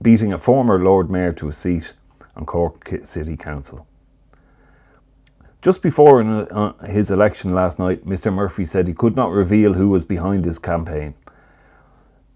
beating 0.00 0.32
a 0.32 0.38
former 0.38 0.78
Lord 0.78 1.10
Mayor 1.10 1.32
to 1.34 1.48
a 1.48 1.52
seat 1.52 1.94
on 2.36 2.44
Cork 2.44 2.88
City 3.02 3.36
Council. 3.36 3.86
Just 5.62 5.82
before 5.82 6.22
uh, 6.22 6.72
his 6.84 7.10
election 7.10 7.54
last 7.54 7.78
night, 7.78 8.06
Mr. 8.06 8.32
Murphy 8.32 8.64
said 8.64 8.86
he 8.86 8.94
could 8.94 9.16
not 9.16 9.32
reveal 9.32 9.72
who 9.72 9.88
was 9.88 10.04
behind 10.04 10.44
his 10.44 10.58
campaign. 10.58 11.14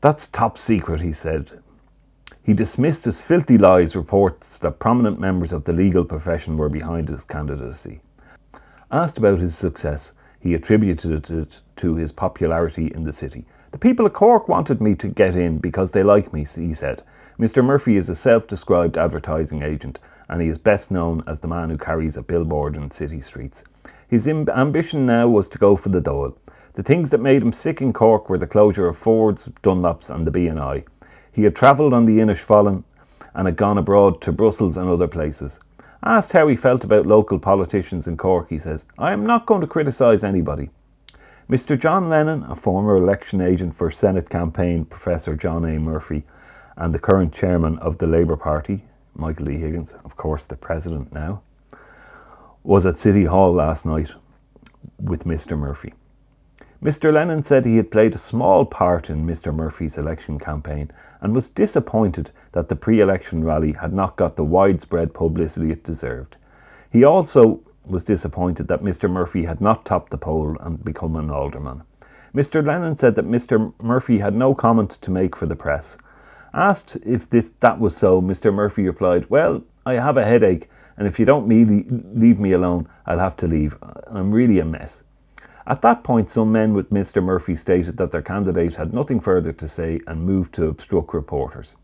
That's 0.01 0.27
top 0.27 0.59
secret, 0.59 1.03
he 1.03 1.13
said. 1.13 1.63
He 2.43 2.55
dismissed 2.55 3.07
as 3.07 3.21
filthy 3.21 3.59
lies 3.59 3.95
reports 3.95 4.59
that 4.61 4.79
prominent 4.79 5.21
members 5.21 5.53
of 5.53 5.65
the 5.65 5.73
legal 5.73 6.05
profession 6.05 6.57
were 6.57 6.71
behind 6.71 7.09
his 7.09 7.25
candidacy. 7.25 8.01
Asked 8.91 9.19
about 9.19 9.39
his 9.39 9.57
success, 9.57 10.15
he 10.41 10.55
attributed 10.55 11.31
it 11.31 11.61
to 11.77 11.95
his 11.95 12.11
popularity 12.11 12.87
in 12.87 13.05
the 13.05 13.13
city. 13.13 13.45
The 13.71 13.79
people 13.79 14.07
of 14.07 14.15
Cork 14.15 14.49
wanted 14.49 14.81
me 14.81 14.95
to 14.97 15.07
get 15.07 15.37
in 15.37 15.59
because 15.59 15.93
they 15.93 16.03
like 16.03 16.33
me, 16.33 16.45
he 16.45 16.75
said. 16.75 17.05
Mr. 17.41 17.65
Murphy 17.65 17.97
is 17.97 18.11
a 18.11 18.15
self 18.15 18.47
described 18.47 18.99
advertising 18.99 19.63
agent, 19.63 19.99
and 20.29 20.43
he 20.43 20.49
is 20.49 20.59
best 20.59 20.91
known 20.91 21.25
as 21.27 21.41
the 21.41 21.49
man 21.49 21.71
who 21.71 21.79
carries 21.79 22.15
a 22.15 22.23
billboard 22.23 22.77
in 22.77 22.91
city 22.91 23.19
streets. 23.19 23.65
His 24.07 24.29
ambition 24.29 25.07
now 25.07 25.27
was 25.27 25.49
to 25.49 25.59
go 25.59 25.75
for 25.75 25.89
the 25.89 26.03
Dáil. 26.03 26.37
The 26.75 26.83
things 26.83 27.11
that 27.11 27.23
made 27.23 27.43
him 27.43 27.55
sick 27.55 27.81
in 27.81 27.95
Cork 27.95 28.29
were 28.29 28.37
the 28.37 28.47
closure 28.47 28.89
of 28.89 28.99
Ford's, 28.99 29.47
Dunlop's, 29.63 30.11
and 30.11 30.27
the 30.27 30.31
B&I. 30.31 30.85
He 31.33 31.45
had 31.45 31.57
travelled 31.57 31.95
on 31.95 32.05
the 32.05 32.19
Innisfallen 32.19 32.85
and 33.33 33.47
had 33.47 33.57
gone 33.57 33.79
abroad 33.79 34.21
to 34.21 34.33
Brussels 34.33 34.77
and 34.77 34.91
other 34.91 35.09
places. 35.09 35.61
Asked 36.03 36.33
how 36.33 36.47
he 36.47 36.57
felt 36.57 36.85
about 36.85 37.07
local 37.07 37.39
politicians 37.39 38.07
in 38.07 38.19
Cork, 38.19 38.51
he 38.51 38.59
says, 38.59 38.85
I 38.99 39.15
am 39.15 39.25
not 39.25 39.47
going 39.47 39.63
to 39.63 39.67
criticise 39.67 40.23
anybody. 40.23 40.69
Mr. 41.49 41.81
John 41.81 42.11
Lennon, 42.11 42.45
a 42.51 42.55
former 42.55 42.99
election 42.99 43.41
agent 43.41 43.75
for 43.75 43.91
Senate 43.91 44.29
campaign 44.29 44.85
Professor 44.85 45.35
John 45.35 45.65
A. 45.65 45.79
Murphy, 45.79 46.25
and 46.81 46.95
the 46.95 46.99
current 46.99 47.31
chairman 47.31 47.79
of 47.79 47.99
the 47.99 48.09
Labour 48.09 48.39
Party, 48.39 48.85
Michael 49.15 49.45
D. 49.47 49.59
Higgins, 49.59 49.93
of 50.03 50.17
course 50.17 50.47
the 50.47 50.57
president 50.57 51.13
now, 51.13 51.43
was 52.65 52.87
at 52.87 52.95
City 52.95 53.25
Hall 53.25 53.53
last 53.53 53.85
night 53.85 54.13
with 54.99 55.25
Mr. 55.25 55.59
Murphy. 55.59 55.93
Mr. 56.83 57.13
Lennon 57.13 57.43
said 57.43 57.67
he 57.67 57.77
had 57.77 57.91
played 57.91 58.15
a 58.15 58.19
small 58.19 58.65
part 58.65 59.11
in 59.11 59.27
Mr. 59.27 59.55
Murphy's 59.55 59.99
election 59.99 60.39
campaign 60.39 60.91
and 61.21 61.35
was 61.35 61.51
disappointed 61.51 62.31
that 62.53 62.71
the 62.71 62.77
pre 62.77 63.01
election 63.01 63.45
rally 63.45 63.75
had 63.75 63.93
not 63.93 64.17
got 64.17 64.37
the 64.37 64.45
widespread 64.45 65.13
publicity 65.13 65.71
it 65.71 65.85
deserved. 65.85 66.39
He 66.91 67.05
also 67.05 67.61
was 67.85 68.05
disappointed 68.05 68.69
that 68.69 68.83
Mr. 68.83 69.11
Murphy 69.11 69.45
had 69.45 69.61
not 69.61 69.85
topped 69.85 70.11
the 70.11 70.17
poll 70.17 70.57
and 70.61 70.83
become 70.83 71.15
an 71.17 71.29
alderman. 71.29 71.83
Mr. 72.35 72.67
Lennon 72.67 72.97
said 72.97 73.17
that 73.17 73.29
Mr. 73.29 73.75
Murphy 73.83 74.21
had 74.21 74.35
no 74.35 74.55
comment 74.55 74.93
to 74.93 75.11
make 75.11 75.37
for 75.37 75.45
the 75.45 75.57
press. 75.57 75.99
Asked 76.53 76.99
if 77.05 77.31
this 77.31 77.51
that 77.51 77.79
was 77.79 77.97
so, 77.97 78.21
Mr. 78.21 78.53
Murphy 78.53 78.87
replied, 78.87 79.31
"Well, 79.31 79.63
I 79.87 79.95
have 79.95 80.17
a 80.17 80.25
headache, 80.25 80.69
and 80.97 81.07
if 81.07 81.21
you 81.21 81.25
don't 81.25 81.49
leave 81.49 82.41
me 82.41 82.53
alone, 82.53 82.89
I'll 83.07 83.21
have 83.21 83.37
to 83.39 83.47
leave. 83.47 83.79
I'm 84.09 84.33
really 84.33 84.59
a 84.59 84.65
mess." 84.65 85.05
At 85.67 85.83
that 85.83 86.03
point, 86.03 86.29
some 86.29 86.51
men 86.51 86.75
with 86.75 86.91
Mr. 86.91 87.23
Murphy 87.23 87.55
stated 87.55 87.97
that 87.99 88.11
their 88.11 88.23
candidate 88.23 88.75
had 88.75 88.93
nothing 88.93 89.21
further 89.21 89.53
to 89.53 89.69
say 89.69 90.01
and 90.09 90.27
moved 90.27 90.53
to 90.55 90.67
obstruct 90.67 91.15
reporters. 91.15 91.77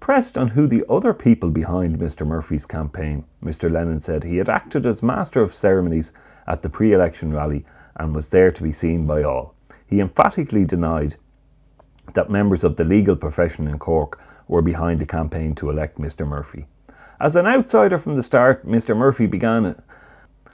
Pressed 0.00 0.36
on 0.36 0.48
who 0.48 0.66
the 0.66 0.84
other 0.88 1.14
people 1.14 1.50
behind 1.50 1.98
Mr. 1.98 2.26
Murphy's 2.26 2.66
campaign, 2.66 3.24
Mr. 3.44 3.70
Lennon 3.70 4.00
said 4.00 4.24
he 4.24 4.38
had 4.38 4.48
acted 4.48 4.84
as 4.86 5.02
master 5.02 5.42
of 5.42 5.54
ceremonies 5.54 6.12
at 6.48 6.62
the 6.62 6.68
pre 6.68 6.92
election 6.92 7.32
rally 7.32 7.64
and 7.94 8.14
was 8.14 8.30
there 8.30 8.50
to 8.50 8.62
be 8.62 8.72
seen 8.72 9.06
by 9.06 9.22
all. 9.22 9.54
He 9.86 10.00
emphatically 10.00 10.64
denied 10.64 11.16
that 12.14 12.30
members 12.30 12.64
of 12.64 12.76
the 12.76 12.84
legal 12.84 13.16
profession 13.16 13.68
in 13.68 13.78
Cork 13.78 14.20
were 14.48 14.62
behind 14.62 14.98
the 14.98 15.06
campaign 15.06 15.54
to 15.56 15.70
elect 15.70 15.98
Mr. 15.98 16.26
Murphy. 16.26 16.66
As 17.20 17.36
an 17.36 17.46
outsider 17.46 17.98
from 17.98 18.14
the 18.14 18.22
start, 18.22 18.66
Mr. 18.66 18.96
Murphy 18.96 19.26
began 19.26 19.80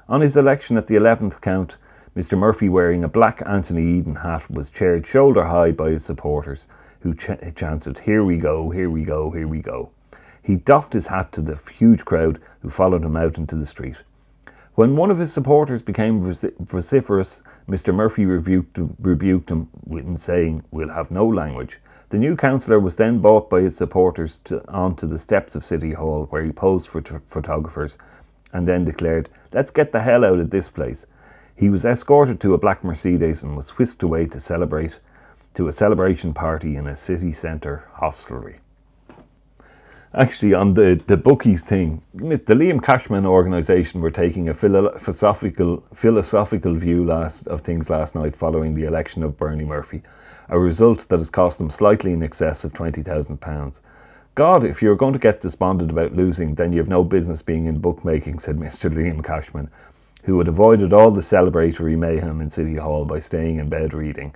on 0.09 0.21
his 0.21 0.37
election 0.37 0.77
at 0.77 0.87
the 0.87 0.97
11th 0.97 1.41
count 1.41 1.77
Mr. 2.17 2.39
Murphy, 2.39 2.71
wearing 2.71 3.05
a 3.05 3.09
black 3.09 3.43
Anthony 3.45 3.99
Eden 3.99 4.17
hat, 4.17 4.51
was 4.51 4.71
chaired 4.71 5.07
shoulder 5.07 5.45
high 5.45 5.71
by 5.71 5.91
his 5.91 6.03
supporters, 6.03 6.67
who 7.01 7.15
ch- 7.15 7.55
chanted, 7.55 7.99
Here 7.99 8.25
we 8.25 8.39
go, 8.39 8.71
here 8.71 8.89
we 8.89 9.03
go, 9.05 9.31
here 9.33 9.47
we 9.47 9.61
go. 9.61 9.91
He 10.43 10.57
doffed 10.57 10.95
his 10.95 11.09
hat 11.09 11.31
to 11.33 11.43
the 11.43 11.61
huge 11.75 12.07
crowd 12.07 12.41
who 12.61 12.71
followed 12.71 13.05
him 13.05 13.17
out 13.17 13.37
into 13.37 13.55
the 13.55 13.67
street. 13.67 14.03
When 14.77 14.95
one 14.95 15.11
of 15.11 15.17
his 15.17 15.33
supporters 15.33 15.83
became 15.83 16.21
vociferous, 16.21 17.43
Mr. 17.67 17.95
Murphy 17.95 18.27
rebuked, 18.27 18.79
rebuked 19.01 19.51
him 19.51 19.71
in 19.91 20.19
saying, 20.19 20.65
We'll 20.71 20.91
have 20.91 21.11
no 21.11 21.27
language. 21.27 21.81
The 22.11 22.19
new 22.19 22.37
councillor 22.37 22.79
was 22.79 22.97
then 22.97 23.21
brought 23.21 23.49
by 23.49 23.63
his 23.63 23.75
supporters 23.75 24.37
to, 24.45 24.63
onto 24.71 25.07
the 25.07 25.19
steps 25.19 25.55
of 25.55 25.65
City 25.65 25.93
Hall, 25.93 26.27
where 26.27 26.43
he 26.43 26.53
posed 26.53 26.89
for 26.89 27.01
t- 27.01 27.15
photographers, 27.27 27.97
and 28.53 28.69
then 28.69 28.85
declared, 28.85 29.31
Let's 29.51 29.71
get 29.71 29.93
the 29.93 30.03
hell 30.03 30.27
out 30.27 30.41
of 30.41 30.51
this 30.51 30.69
place. 30.69 31.07
He 31.57 31.71
was 31.71 31.87
escorted 31.87 32.39
to 32.41 32.53
a 32.53 32.59
black 32.59 32.85
Mercedes 32.85 33.43
and 33.43 33.57
was 33.57 33.79
whisked 33.79 34.03
away 34.03 34.27
to 34.27 34.39
celebrate 34.39 35.01
to 35.55 35.69
a 35.69 35.73
celebration 35.73 36.35
party 36.35 36.77
in 36.77 36.87
a 36.87 36.97
city 36.97 37.33
centre 37.33 37.89
hostelry. 37.95 38.57
Actually, 40.15 40.55
on 40.55 40.75
the, 40.75 41.03
the 41.07 41.17
bookies 41.17 41.65
thing, 41.65 42.01
the 42.15 42.55
Liam 42.55 42.83
Cashman 42.83 43.27
organisation 43.27 44.01
were 44.01 44.11
taking 44.11 44.49
a 44.49 44.55
philosophical 44.55 45.85
philosophical 45.93 46.75
view 46.75 47.05
last 47.05 47.47
of 47.49 47.61
things 47.63 47.91
last 47.91 48.15
night 48.15 48.35
following 48.35 48.75
the 48.75 48.85
election 48.85 49.23
of 49.23 49.37
Bernie 49.37 49.65
Murphy, 49.65 50.03
a 50.49 50.59
result 50.59 51.09
that 51.09 51.19
has 51.19 51.29
cost 51.29 51.59
them 51.59 51.71
slightly 51.71 52.13
in 52.13 52.23
excess 52.23 52.65
of 52.65 52.73
twenty 52.73 53.03
thousand 53.03 53.41
pounds. 53.41 53.81
God, 54.37 54.65
if 54.65 54.81
you're 54.81 54.97
going 54.97 55.13
to 55.13 55.19
get 55.19 55.41
despondent 55.41 55.91
about 55.91 56.15
losing, 56.15 56.55
then 56.55 56.73
you 56.73 56.79
have 56.79 56.89
no 56.89 57.05
business 57.05 57.43
being 57.43 57.67
in 57.67 57.81
bookmaking, 57.81 58.39
said 58.39 58.57
Mr. 58.57 58.91
Liam 58.91 59.25
Cashman, 59.25 59.71
who 60.25 60.39
had 60.39 60.49
avoided 60.49 60.93
all 60.93 61.11
the 61.11 61.21
celebratory 61.21 61.97
mayhem 61.99 62.41
in 62.41 62.49
City 62.49 62.77
Hall 62.77 63.05
by 63.05 63.19
staying 63.19 63.59
in 63.59 63.69
bed 63.69 63.93
reading. 63.93 64.35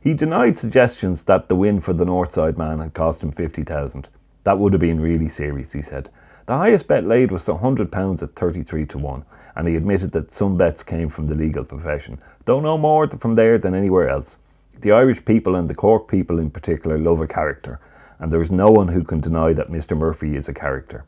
He 0.00 0.14
denied 0.14 0.58
suggestions 0.58 1.24
that 1.24 1.48
the 1.48 1.54
win 1.54 1.80
for 1.80 1.92
the 1.92 2.04
Northside 2.04 2.58
man 2.58 2.80
had 2.80 2.92
cost 2.92 3.22
him 3.22 3.30
50,000. 3.30 4.08
That 4.44 4.58
would 4.58 4.72
have 4.72 4.80
been 4.80 5.00
really 5.00 5.28
serious, 5.28 5.72
he 5.72 5.82
said. 5.82 6.10
The 6.46 6.56
highest 6.56 6.88
bet 6.88 7.04
laid 7.04 7.30
was 7.30 7.46
£100 7.46 8.22
at 8.22 8.34
33 8.34 8.86
to 8.86 8.98
1, 8.98 9.24
and 9.54 9.68
he 9.68 9.76
admitted 9.76 10.12
that 10.12 10.32
some 10.32 10.56
bets 10.56 10.82
came 10.82 11.08
from 11.08 11.26
the 11.26 11.34
legal 11.34 11.64
profession, 11.64 12.18
though 12.44 12.60
no 12.60 12.76
more 12.76 13.08
from 13.08 13.36
there 13.36 13.58
than 13.58 13.74
anywhere 13.74 14.08
else. 14.08 14.38
The 14.80 14.90
Irish 14.92 15.24
people 15.24 15.54
and 15.54 15.70
the 15.70 15.74
Cork 15.74 16.08
people 16.08 16.40
in 16.40 16.50
particular 16.50 16.98
love 16.98 17.20
a 17.20 17.26
character, 17.28 17.78
and 18.18 18.32
there 18.32 18.42
is 18.42 18.50
no 18.50 18.70
one 18.70 18.88
who 18.88 19.04
can 19.04 19.20
deny 19.20 19.52
that 19.52 19.70
Mr. 19.70 19.96
Murphy 19.96 20.34
is 20.34 20.48
a 20.48 20.54
character. 20.54 21.04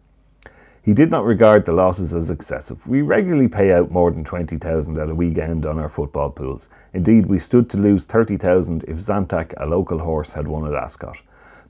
He 0.80 0.92
did 0.92 1.10
not 1.10 1.24
regard 1.24 1.64
the 1.64 1.72
losses 1.72 2.12
as 2.12 2.28
excessive. 2.28 2.86
We 2.86 3.00
regularly 3.00 3.48
pay 3.48 3.72
out 3.72 3.90
more 3.90 4.10
than 4.10 4.22
20,000 4.22 4.98
at 4.98 5.08
a 5.08 5.14
weekend 5.14 5.64
on 5.64 5.78
our 5.78 5.88
football 5.88 6.30
pools. 6.30 6.68
Indeed, 6.92 7.26
we 7.26 7.38
stood 7.38 7.70
to 7.70 7.78
lose 7.78 8.04
30,000 8.04 8.84
if 8.86 8.98
Zantac, 8.98 9.54
a 9.56 9.66
local 9.66 9.98
horse, 9.98 10.34
had 10.34 10.46
won 10.46 10.66
at 10.66 10.74
Ascot. 10.74 11.16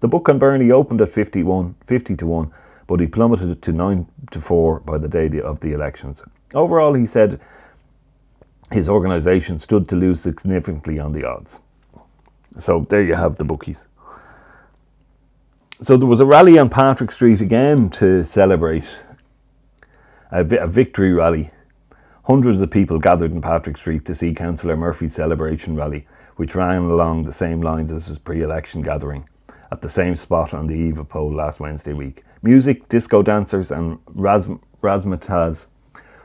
The 0.01 0.09
book 0.09 0.29
on 0.29 0.39
Bernie 0.39 0.71
opened 0.71 1.01
at 1.01 1.09
51, 1.09 1.77
50 1.87 2.17
to 2.17 2.27
1, 2.27 2.51
but 2.87 3.01
he 3.01 3.07
plummeted 3.07 3.63
to 3.63 3.73
9 3.73 4.07
to 4.31 4.41
4 4.41 4.81
by 4.81 4.99
the 4.99 5.09
day 5.09 5.41
of 5.41 5.61
the 5.61 5.73
elections. 5.73 6.23
Overall, 6.55 6.95
he 6.95 7.07
said 7.07 7.41
his 8.71 8.89
organisation 8.89 9.59
stood 9.59 9.89
to 9.89 9.97
lose 9.97 10.21
significantly 10.21 10.99
on 10.99 11.13
the 11.13 11.27
odds. 11.27 11.61
So 12.59 12.87
there 12.89 13.03
you 13.03 13.15
have 13.15 13.37
the 13.37 13.45
bookies. 13.45 13.87
So 15.81 15.97
there 15.97 16.07
was 16.07 16.21
a 16.21 16.27
rally 16.27 16.59
on 16.59 16.69
Patrick 16.69 17.11
Street 17.11 17.41
again 17.41 17.91
to 17.91 18.25
celebrate 18.25 18.89
a, 20.31 20.45
vi- 20.45 20.57
a 20.57 20.67
victory 20.67 21.13
rally. 21.13 21.51
Hundreds 22.25 22.61
of 22.61 22.71
people 22.71 22.99
gathered 22.99 23.33
in 23.33 23.41
Patrick 23.41 23.77
Street 23.77 24.05
to 24.07 24.15
see 24.15 24.33
Councillor 24.33 24.77
Murphy's 24.77 25.15
celebration 25.15 25.77
rally, 25.77 26.07
which 26.37 26.55
ran 26.55 26.83
along 26.83 27.25
the 27.25 27.33
same 27.33 27.61
lines 27.61 27.93
as 27.93 28.07
his 28.07 28.19
pre 28.19 28.43
election 28.43 28.83
gathering 28.83 29.29
at 29.75 29.83
the 29.83 29.89
same 29.89 30.17
spot 30.17 30.55
on 30.55 30.69
the 30.69 30.75
eve 30.75 30.99
of 30.99 31.09
poll 31.09 31.33
last 31.33 31.61
Wednesday 31.61 31.93
week. 31.93 32.25
Music, 32.43 32.89
disco 32.89 33.23
dancers, 33.23 33.71
and 33.71 33.99
raz- 34.07 34.49
razzmatazz 34.83 35.67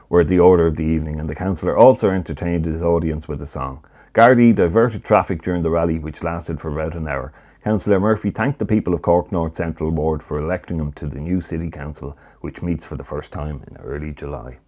were 0.08 0.24
the 0.24 0.40
order 0.40 0.68
of 0.68 0.76
the 0.76 0.84
evening, 0.86 1.20
and 1.20 1.28
the 1.28 1.36
councillor 1.36 1.76
also 1.78 2.12
entertained 2.12 2.66
his 2.66 2.84
audience 2.84 3.28
with 3.28 3.42
a 3.42 3.48
song. 3.48 3.84
Gardaí 4.14 4.54
diverted 4.54 5.04
traffic 5.04 5.42
during 5.42 5.64
the 5.64 5.70
rally, 5.70 5.98
which 6.00 6.24
lasted 6.24 6.60
for 6.60 6.72
about 6.72 6.96
an 6.96 7.08
hour. 7.08 7.34
Councillor 7.64 8.00
Murphy 8.00 8.32
thanked 8.32 8.60
the 8.60 8.66
people 8.66 8.94
of 8.94 9.02
Cork 9.02 9.32
North 9.32 9.56
Central 9.56 9.90
Ward 9.90 10.24
for 10.24 10.40
electing 10.40 10.80
him 10.80 10.92
to 10.94 11.08
the 11.08 11.20
new 11.20 11.42
City 11.42 11.70
Council, 11.70 12.18
which 12.42 12.62
meets 12.62 12.86
for 12.86 12.96
the 12.96 13.04
first 13.04 13.34
time 13.34 13.64
in 13.68 13.78
early 13.78 14.14
July. 14.14 14.60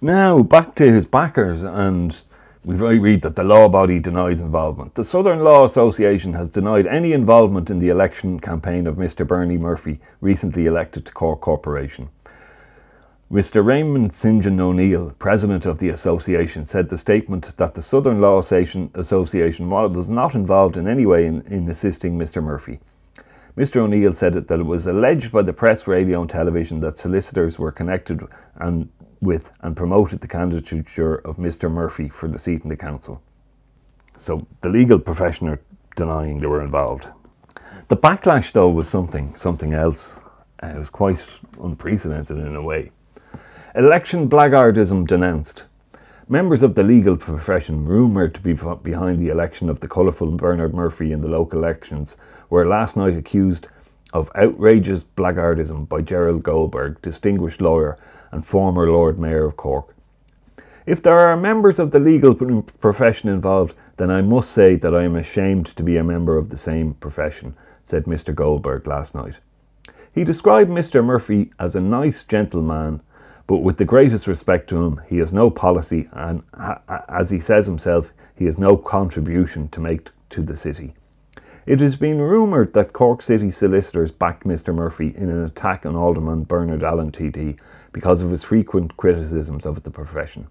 Now, 0.00 0.42
back 0.42 0.74
to 0.76 0.90
his 0.90 1.06
backers, 1.06 1.62
and 1.62 2.22
we 2.62 2.98
read 2.98 3.22
that 3.22 3.36
the 3.36 3.44
law 3.44 3.68
body 3.68 3.98
denies 3.98 4.42
involvement. 4.42 4.94
The 4.94 5.04
Southern 5.04 5.40
Law 5.40 5.64
Association 5.64 6.34
has 6.34 6.50
denied 6.50 6.86
any 6.86 7.12
involvement 7.12 7.70
in 7.70 7.78
the 7.78 7.88
election 7.88 8.38
campaign 8.38 8.86
of 8.86 8.96
Mr. 8.96 9.26
Bernie 9.26 9.56
Murphy, 9.56 9.98
recently 10.20 10.66
elected 10.66 11.06
to 11.06 11.12
Cork 11.12 11.40
Corporation. 11.40 12.10
Mr. 13.32 13.64
Raymond 13.64 14.12
St. 14.12 14.42
John 14.42 14.60
O'Neill, 14.60 15.12
president 15.18 15.64
of 15.64 15.78
the 15.78 15.88
association, 15.88 16.64
said 16.64 16.90
the 16.90 16.98
statement 16.98 17.54
that 17.56 17.74
the 17.74 17.82
Southern 17.82 18.20
Law 18.20 18.38
Association 18.38 18.90
was 19.70 20.10
not 20.10 20.34
involved 20.34 20.76
in 20.76 20.86
any 20.86 21.06
way 21.06 21.26
in, 21.26 21.40
in 21.42 21.68
assisting 21.68 22.18
Mr. 22.18 22.42
Murphy. 22.42 22.80
Mr. 23.56 23.76
O'Neill 23.76 24.12
said 24.12 24.34
that 24.34 24.60
it 24.60 24.66
was 24.66 24.86
alleged 24.86 25.32
by 25.32 25.42
the 25.42 25.52
press, 25.52 25.86
radio, 25.86 26.20
and 26.20 26.28
television 26.28 26.80
that 26.80 26.98
solicitors 26.98 27.58
were 27.58 27.72
connected 27.72 28.20
and 28.56 28.90
with 29.20 29.50
and 29.60 29.76
promoted 29.76 30.20
the 30.20 30.28
candidature 30.28 31.16
of 31.16 31.36
Mr. 31.36 31.70
Murphy 31.70 32.08
for 32.08 32.28
the 32.28 32.38
seat 32.38 32.62
in 32.62 32.70
the 32.70 32.76
council. 32.76 33.22
So 34.18 34.46
the 34.60 34.68
legal 34.68 34.98
profession 34.98 35.48
are 35.48 35.60
denying 35.96 36.40
they 36.40 36.46
were 36.46 36.62
involved. 36.62 37.08
The 37.88 37.96
backlash, 37.96 38.52
though, 38.52 38.70
was 38.70 38.88
something 38.88 39.34
something 39.36 39.72
else. 39.72 40.18
Uh, 40.62 40.68
it 40.68 40.78
was 40.78 40.90
quite 40.90 41.24
unprecedented 41.60 42.38
in 42.38 42.54
a 42.54 42.62
way. 42.62 42.92
Election 43.74 44.28
blackguardism 44.28 45.06
denounced. 45.06 45.64
Members 46.28 46.62
of 46.62 46.74
the 46.74 46.84
legal 46.84 47.16
profession, 47.16 47.84
rumoured 47.84 48.34
to 48.34 48.40
be 48.40 48.52
behind 48.52 49.20
the 49.20 49.30
election 49.30 49.68
of 49.68 49.80
the 49.80 49.88
colourful 49.88 50.36
Bernard 50.36 50.74
Murphy 50.74 51.12
in 51.12 51.22
the 51.22 51.28
local 51.28 51.58
elections, 51.58 52.16
were 52.48 52.66
last 52.66 52.96
night 52.96 53.16
accused 53.16 53.66
of 54.12 54.30
outrageous 54.36 55.02
blackguardism 55.02 55.88
by 55.88 56.02
Gerald 56.02 56.42
Goldberg, 56.42 57.00
distinguished 57.02 57.60
lawyer 57.60 57.98
and 58.30 58.46
former 58.46 58.90
Lord 58.90 59.18
Mayor 59.18 59.44
of 59.44 59.56
Cork. 59.56 59.94
If 60.86 61.02
there 61.02 61.18
are 61.18 61.36
members 61.36 61.78
of 61.78 61.90
the 61.90 62.00
legal 62.00 62.34
profession 62.34 63.28
involved, 63.28 63.74
then 63.96 64.10
I 64.10 64.22
must 64.22 64.50
say 64.50 64.76
that 64.76 64.94
I 64.94 65.04
am 65.04 65.16
ashamed 65.16 65.66
to 65.66 65.82
be 65.82 65.96
a 65.96 66.04
member 66.04 66.36
of 66.36 66.48
the 66.48 66.56
same 66.56 66.94
profession, 66.94 67.56
said 67.84 68.04
Mr. 68.04 68.34
Goldberg 68.34 68.86
last 68.86 69.14
night. 69.14 69.38
He 70.12 70.24
described 70.24 70.70
Mr. 70.70 71.04
Murphy 71.04 71.52
as 71.58 71.76
a 71.76 71.80
nice 71.80 72.22
gentleman 72.22 73.02
but 73.50 73.64
with 73.64 73.78
the 73.78 73.84
greatest 73.84 74.28
respect 74.28 74.68
to 74.68 74.84
him, 74.84 75.00
he 75.08 75.18
has 75.18 75.32
no 75.32 75.50
policy, 75.50 76.08
and 76.12 76.44
as 77.08 77.30
he 77.30 77.40
says 77.40 77.66
himself, 77.66 78.12
he 78.36 78.44
has 78.44 78.60
no 78.60 78.76
contribution 78.76 79.66
to 79.70 79.80
make 79.80 80.10
to 80.28 80.42
the 80.44 80.56
city. 80.56 80.94
It 81.66 81.80
has 81.80 81.96
been 81.96 82.20
rumoured 82.20 82.74
that 82.74 82.92
Cork 82.92 83.22
City 83.22 83.50
solicitors 83.50 84.12
backed 84.12 84.44
Mr. 84.44 84.72
Murphy 84.72 85.12
in 85.16 85.30
an 85.30 85.44
attack 85.44 85.84
on 85.84 85.96
Alderman 85.96 86.44
Bernard 86.44 86.84
Allen 86.84 87.10
TD 87.10 87.58
because 87.92 88.20
of 88.20 88.30
his 88.30 88.44
frequent 88.44 88.96
criticisms 88.96 89.66
of 89.66 89.82
the 89.82 89.90
profession. 89.90 90.48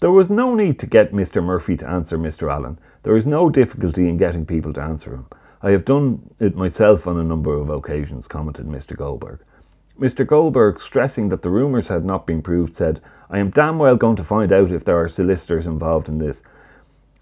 There 0.00 0.10
was 0.10 0.30
no 0.30 0.54
need 0.54 0.78
to 0.80 0.86
get 0.86 1.12
Mr. 1.12 1.42
Murphy 1.42 1.76
to 1.76 1.88
answer 1.88 2.18
Mr. 2.18 2.52
Allen. 2.52 2.78
There 3.04 3.16
is 3.16 3.26
no 3.26 3.48
difficulty 3.48 4.08
in 4.08 4.16
getting 4.16 4.44
people 4.44 4.72
to 4.72 4.82
answer 4.82 5.14
him. 5.14 5.26
I 5.62 5.70
have 5.70 5.84
done 5.84 6.34
it 6.40 6.56
myself 6.56 7.06
on 7.06 7.16
a 7.18 7.22
number 7.22 7.54
of 7.54 7.70
occasions, 7.70 8.26
commented 8.26 8.66
Mr. 8.66 8.96
Goldberg. 8.96 9.40
Mr. 10.00 10.26
Goldberg, 10.26 10.80
stressing 10.80 11.28
that 11.28 11.42
the 11.42 11.50
rumours 11.50 11.86
had 11.86 12.04
not 12.04 12.26
been 12.26 12.42
proved, 12.42 12.74
said, 12.74 13.00
I 13.30 13.38
am 13.38 13.50
damn 13.50 13.78
well 13.78 13.96
going 13.96 14.16
to 14.16 14.24
find 14.24 14.52
out 14.52 14.72
if 14.72 14.84
there 14.84 15.00
are 15.00 15.08
solicitors 15.08 15.66
involved 15.68 16.08
in 16.08 16.18
this, 16.18 16.42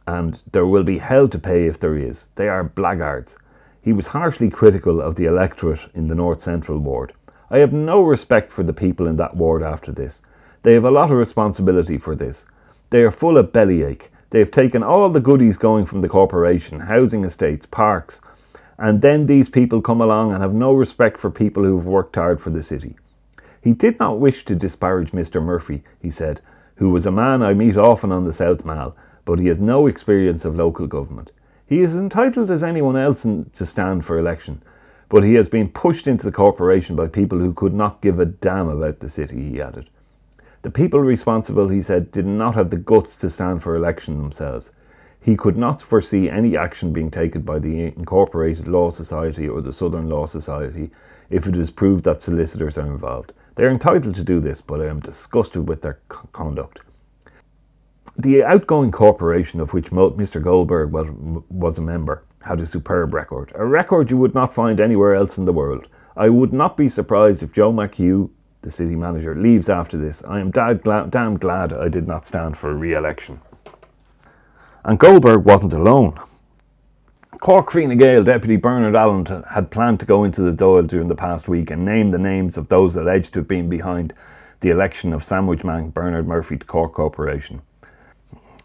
and 0.07 0.43
there 0.53 0.67
will 0.67 0.85
be 0.85 0.99
hell 0.99 1.29
to 1.29 1.39
pay 1.39 1.67
if 1.67 1.79
there 1.79 1.97
is. 1.97 2.29
They 2.37 2.49
are 2.49 2.65
blackguards. 2.65 3.37
He 3.83 3.93
was 3.93 4.09
harshly 4.09 4.49
critical 4.49 5.01
of 5.01 5.17
the 5.17 5.27
electorate 5.27 5.91
in 5.95 6.09
the 6.09 6.15
North 6.15 6.41
Central 6.41 6.79
ward. 6.79 7.13
I 7.51 7.59
have 7.59 7.73
no 7.73 8.01
respect 8.01 8.53
for 8.53 8.63
the 8.63 8.73
people 8.73 9.07
in 9.07 9.17
that 9.17 9.37
ward 9.37 9.63
after 9.63 9.91
this. 9.91 10.23
They 10.63 10.75
have 10.75 10.85
a 10.85 10.91
lot 10.91 11.11
of 11.11 11.17
responsibility 11.17 11.99
for 11.99 12.15
this. 12.15 12.47
They 12.91 13.03
are 13.03 13.11
full 13.11 13.37
of 13.37 13.53
bellyache. 13.53 14.11
They 14.31 14.39
have 14.39 14.53
taken 14.53 14.85
all 14.85 15.11
the 15.11 15.21
goodies 15.21 15.59
going 15.59 15.87
from 15.87 16.01
the 16.01 16.09
corporation, 16.09 16.81
housing 16.81 17.25
estates, 17.25 17.67
parks, 17.67 18.21
and 18.79 19.03
then 19.03 19.27
these 19.27 19.49
people 19.49 19.83
come 19.83 20.01
along 20.01 20.33
and 20.33 20.43
have 20.43 20.55
no 20.55 20.73
respect 20.73 21.19
for 21.19 21.31
people 21.31 21.65
who 21.65 21.77
have 21.77 21.87
worked 21.87 22.15
hard 22.15 22.41
for 22.41 22.51
the 22.51 22.63
city. 22.63 22.97
He 23.61 23.73
did 23.73 23.99
not 23.99 24.21
wish 24.21 24.45
to 24.45 24.55
disparage 24.55 25.11
Mr. 25.11 25.43
Murphy, 25.43 25.83
he 26.01 26.11
said, 26.11 26.41
who 26.77 26.91
was 26.91 27.05
a 27.05 27.11
man 27.11 27.43
I 27.43 27.53
meet 27.53 27.77
often 27.77 28.13
on 28.13 28.25
the 28.25 28.33
South 28.33 28.65
Mall, 28.65 28.97
but 29.25 29.39
he 29.39 29.49
has 29.49 29.59
no 29.59 29.87
experience 29.87 30.45
of 30.45 30.57
local 30.57 30.87
government. 30.87 31.31
He 31.67 31.81
is 31.81 31.95
entitled 31.95 32.51
as 32.51 32.63
anyone 32.63 32.97
else 32.97 33.23
to 33.23 33.67
stand 33.67 34.07
for 34.07 34.19
election, 34.19 34.63
but 35.11 35.25
he 35.25 35.35
has 35.35 35.49
been 35.49 35.69
pushed 35.69 36.07
into 36.07 36.25
the 36.25 36.33
corporation 36.33 36.95
by 36.97 37.09
people 37.09 37.41
who 37.41 37.53
could 37.53 37.75
not 37.75 38.01
give 38.01 38.19
a 38.21 38.25
damn 38.25 38.69
about 38.69 39.01
the 39.01 39.09
city, 39.09 39.43
he 39.43 39.61
added. 39.61 39.91
The 40.63 40.71
people 40.71 41.01
responsible, 41.01 41.69
he 41.69 41.83
said, 41.83 42.13
did 42.13 42.27
not 42.27 42.55
have 42.55 42.71
the 42.71 42.77
guts 42.79 43.17
to 43.19 43.29
stand 43.29 43.63
for 43.63 43.75
election 43.75 44.19
themselves. 44.19 44.71
He 45.21 45.37
could 45.37 45.57
not 45.57 45.83
foresee 45.83 46.31
any 46.31 46.57
action 46.57 46.93
being 46.93 47.11
taken 47.11 47.43
by 47.43 47.59
the 47.59 47.83
Incorporated 47.83 48.69
Law 48.69 48.91
Society 48.91 49.49
or 49.49 49.61
the 49.61 49.73
Southern 49.73 50.09
Law 50.09 50.27
Society 50.27 50.91
if 51.29 51.47
it 51.47 51.57
is 51.57 51.71
proved 51.71 52.05
that 52.05 52.23
solicitors 52.23 52.79
are 52.79 52.87
involved. 52.87 53.33
They 53.57 53.65
are 53.65 53.71
entitled 53.71 54.15
to 54.15 54.23
do 54.23 54.39
this, 54.39 54.61
but 54.61 54.81
I 54.81 54.87
am 54.87 55.01
disgusted 55.01 55.69
with 55.69 55.83
their 55.83 55.99
c- 56.11 56.19
conduct. 56.33 56.81
The 58.17 58.45
outgoing 58.45 58.93
corporation 58.93 59.61
of 59.61 59.75
which 59.75 59.91
Mr. 59.91 60.41
Goldberg 60.41 60.93
was, 60.93 61.09
was 61.49 61.79
a 61.79 61.83
member 61.83 62.23
had 62.47 62.61
a 62.61 62.67
superb 62.67 63.13
record, 63.15 63.53
a 63.55 63.65
record 63.65 64.11
you 64.11 64.17
would 64.17 64.35
not 64.35 64.55
find 64.55 64.81
anywhere 64.81 65.15
else 65.15 65.39
in 65.39 65.45
the 65.45 65.53
world. 65.53 65.87
I 66.17 66.29
would 66.29 66.53
not 66.53 66.77
be 66.77 66.89
surprised 66.89 67.43
if 67.43 67.53
Joe 67.53 67.73
McHugh, 67.73 68.31
the 68.63 68.71
city 68.71 68.97
manager, 68.97 69.35
leaves 69.35 69.69
after 69.69 69.97
this. 69.97 70.25
I 70.25 70.41
am 70.41 70.51
damn 70.51 71.37
glad 71.37 71.73
I 71.73 71.89
did 71.89 72.07
not 72.07 72.27
stand 72.27 72.57
for 72.57 72.75
re 72.75 72.95
election. 72.95 73.41
And 74.85 74.99
Goldberg 74.99 75.45
wasn't 75.45 75.73
alone. 75.73 76.19
Cork 77.39 77.71
Fine 77.71 77.97
Gael 77.97 78.25
Deputy 78.25 78.57
Bernard 78.57 78.95
Allen 78.95 79.25
had 79.51 79.71
planned 79.71 80.01
to 80.01 80.07
go 80.07 80.25
into 80.25 80.43
the 80.43 80.53
Dáil 80.53 80.87
during 80.87 81.09
the 81.09 81.15
past 81.15 81.49
week 81.49 81.71
and 81.71 81.85
name 81.85 82.11
the 82.11 82.19
names 82.19 82.59
of 82.59 82.69
those 82.69 82.97
alleged 82.97 83.33
to 83.33 83.41
have 83.41 83.49
been 83.49 83.69
behind 83.69 84.13
the 84.61 84.69
election 84.69 85.13
of 85.13 85.25
sandwich 85.25 85.65
man 85.65 85.89
Bernard 85.89 86.27
Murphy 86.27 86.59
to 86.59 86.67
Cork 86.67 86.93
Corporation. 86.93 87.63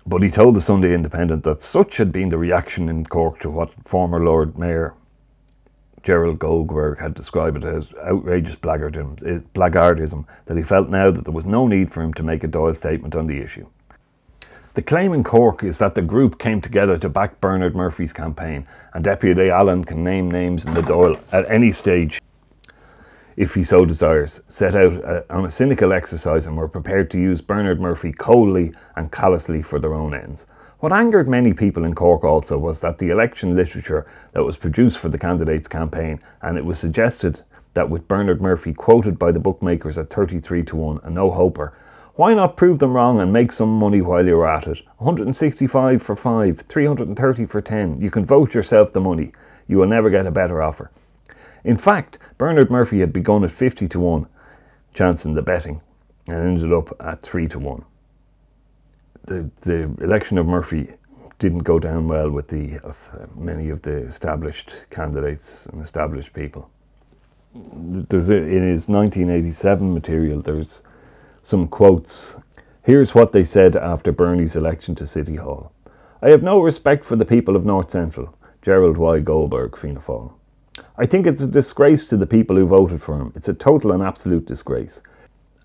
But 0.07 0.21
he 0.21 0.29
told 0.29 0.55
the 0.55 0.61
Sunday 0.61 0.93
Independent 0.93 1.43
that 1.43 1.63
such 1.63 1.97
had 1.97 2.11
been 2.11 2.29
the 2.29 2.37
reaction 2.37 2.89
in 2.89 3.05
Cork 3.07 3.39
to 3.39 3.49
what 3.49 3.73
former 3.85 4.23
Lord 4.23 4.57
Mayor 4.57 4.93
Gerald 6.03 6.37
Goldberg 6.37 6.99
had 6.99 7.15
described 7.15 7.57
it 7.57 7.63
as 7.63 7.91
outrageous 7.95 8.55
blackguardism, 8.55 9.25
eh, 9.25 9.39
blackguardism 9.55 10.25
that 10.45 10.55
he 10.55 10.61
felt 10.61 10.89
now 10.89 11.09
that 11.09 11.23
there 11.23 11.33
was 11.33 11.47
no 11.47 11.67
need 11.67 11.91
for 11.91 12.03
him 12.03 12.13
to 12.13 12.21
make 12.21 12.43
a 12.43 12.47
Dáil 12.47 12.75
statement 12.75 13.15
on 13.15 13.25
the 13.25 13.41
issue. 13.41 13.65
The 14.75 14.83
claim 14.83 15.13
in 15.13 15.23
Cork 15.23 15.63
is 15.63 15.79
that 15.79 15.95
the 15.95 16.03
group 16.03 16.37
came 16.37 16.61
together 16.61 16.99
to 16.99 17.09
back 17.09 17.41
Bernard 17.41 17.75
Murphy's 17.75 18.13
campaign, 18.13 18.67
and 18.93 19.03
Deputy 19.03 19.49
Allen 19.49 19.83
can 19.83 20.03
name 20.03 20.29
names 20.29 20.65
in 20.65 20.75
the 20.75 20.81
Dáil 20.81 21.19
at 21.31 21.49
any 21.49 21.71
stage 21.71 22.21
if 23.37 23.55
he 23.55 23.63
so 23.63 23.85
desires, 23.85 24.41
set 24.47 24.75
out 24.75 25.03
uh, 25.03 25.21
on 25.29 25.45
a 25.45 25.51
cynical 25.51 25.91
exercise 25.91 26.47
and 26.47 26.55
were 26.55 26.67
prepared 26.67 27.11
to 27.11 27.19
use 27.19 27.41
Bernard 27.41 27.81
Murphy 27.81 28.11
coldly 28.11 28.73
and 28.95 29.11
callously 29.11 29.61
for 29.61 29.79
their 29.79 29.93
own 29.93 30.13
ends. 30.13 30.45
What 30.79 30.93
angered 30.93 31.27
many 31.27 31.53
people 31.53 31.83
in 31.83 31.95
Cork 31.95 32.23
also 32.23 32.57
was 32.57 32.81
that 32.81 32.97
the 32.97 33.09
election 33.09 33.55
literature 33.55 34.05
that 34.33 34.43
was 34.43 34.57
produced 34.57 34.99
for 34.99 35.09
the 35.09 35.17
candidate's 35.17 35.67
campaign, 35.67 36.21
and 36.41 36.57
it 36.57 36.65
was 36.65 36.79
suggested 36.79 37.41
that 37.73 37.89
with 37.89 38.07
Bernard 38.07 38.41
Murphy 38.41 38.73
quoted 38.73 39.19
by 39.19 39.31
the 39.31 39.39
bookmakers 39.39 39.97
at 39.97 40.09
33 40.09 40.63
to 40.63 40.75
1, 40.75 40.99
a 41.03 41.09
no 41.09 41.31
hoper, 41.31 41.73
why 42.15 42.33
not 42.33 42.55
prove 42.55 42.79
them 42.79 42.93
wrong 42.93 43.19
and 43.19 43.33
make 43.33 43.51
some 43.51 43.77
money 43.77 43.99
while 43.99 44.25
you're 44.25 44.47
at 44.47 44.67
it? 44.67 44.81
165 44.97 46.01
for 46.01 46.15
5, 46.15 46.61
330 46.61 47.45
for 47.45 47.61
10. 47.61 47.99
You 47.99 48.09
can 48.09 48.25
vote 48.25 48.53
yourself 48.53 48.93
the 48.93 49.01
money. 49.01 49.33
You 49.67 49.77
will 49.77 49.87
never 49.87 50.09
get 50.09 50.25
a 50.25 50.31
better 50.31 50.61
offer. 50.61 50.91
In 51.65 51.77
fact, 51.77 52.17
Bernard 52.37 52.71
Murphy 52.71 52.99
had 52.99 53.11
begun 53.11 53.43
at 53.43 53.51
50 53.51 53.87
to 53.89 53.99
1 53.99 54.27
chance 54.95 55.25
in 55.25 55.33
the 55.33 55.41
betting 55.41 55.81
and 56.27 56.37
ended 56.37 56.73
up 56.73 56.95
at 56.99 57.21
three 57.21 57.47
to 57.49 57.59
one. 57.59 57.83
The, 59.25 59.49
the 59.61 59.83
election 60.03 60.37
of 60.37 60.47
Murphy 60.47 60.89
didn't 61.37 61.59
go 61.59 61.79
down 61.79 62.07
well 62.07 62.31
with 62.31 62.47
the 62.47 62.79
of 62.79 63.09
uh, 63.13 63.25
many 63.35 63.69
of 63.69 63.81
the 63.81 63.97
established 63.97 64.73
candidates 64.89 65.65
and 65.65 65.83
established 65.83 66.33
people. 66.33 66.69
There's 67.53 68.29
a, 68.29 68.37
in 68.37 68.63
his 68.63 68.87
1987 68.87 69.93
material, 69.93 70.41
there's 70.41 70.81
some 71.43 71.67
quotes. 71.67 72.37
Here's 72.83 73.13
what 73.13 73.31
they 73.31 73.43
said 73.43 73.75
after 73.75 74.11
Bernie's 74.11 74.55
election 74.55 74.95
to 74.95 75.07
City 75.07 75.35
Hall. 75.35 75.71
I 76.21 76.29
have 76.29 76.43
no 76.43 76.61
respect 76.61 77.03
for 77.03 77.15
the 77.15 77.25
people 77.25 77.55
of 77.55 77.65
North 77.65 77.91
Central. 77.91 78.37
Gerald 78.61 78.97
Y. 78.97 79.19
Goldberg, 79.19 79.77
Fianna 79.77 79.99
Fáil. 79.99 80.33
I 80.97 81.05
think 81.05 81.27
it's 81.27 81.41
a 81.41 81.47
disgrace 81.47 82.07
to 82.07 82.15
the 82.15 82.25
people 82.25 82.55
who 82.55 82.65
voted 82.65 83.01
for 83.01 83.19
him. 83.19 83.33
It's 83.35 83.49
a 83.49 83.53
total 83.53 83.91
and 83.91 84.01
absolute 84.01 84.45
disgrace. 84.45 85.01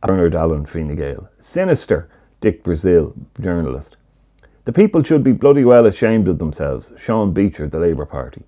Bernard 0.03 0.35
Allen, 0.35 0.67
Fine 0.67 0.97
Gael. 0.97 1.29
Sinister, 1.39 2.09
Dick 2.41 2.65
Brazil, 2.65 3.15
journalist. 3.41 3.97
The 4.65 4.73
people 4.73 5.05
should 5.05 5.23
be 5.23 5.33
bloody 5.33 5.65
well 5.65 5.87
ashamed 5.87 6.27
of 6.27 6.39
themselves. 6.39 6.93
Sean 6.99 7.33
Beecher, 7.33 7.69
the 7.69 7.79
Labour 7.79 8.07
Party. 8.07 8.43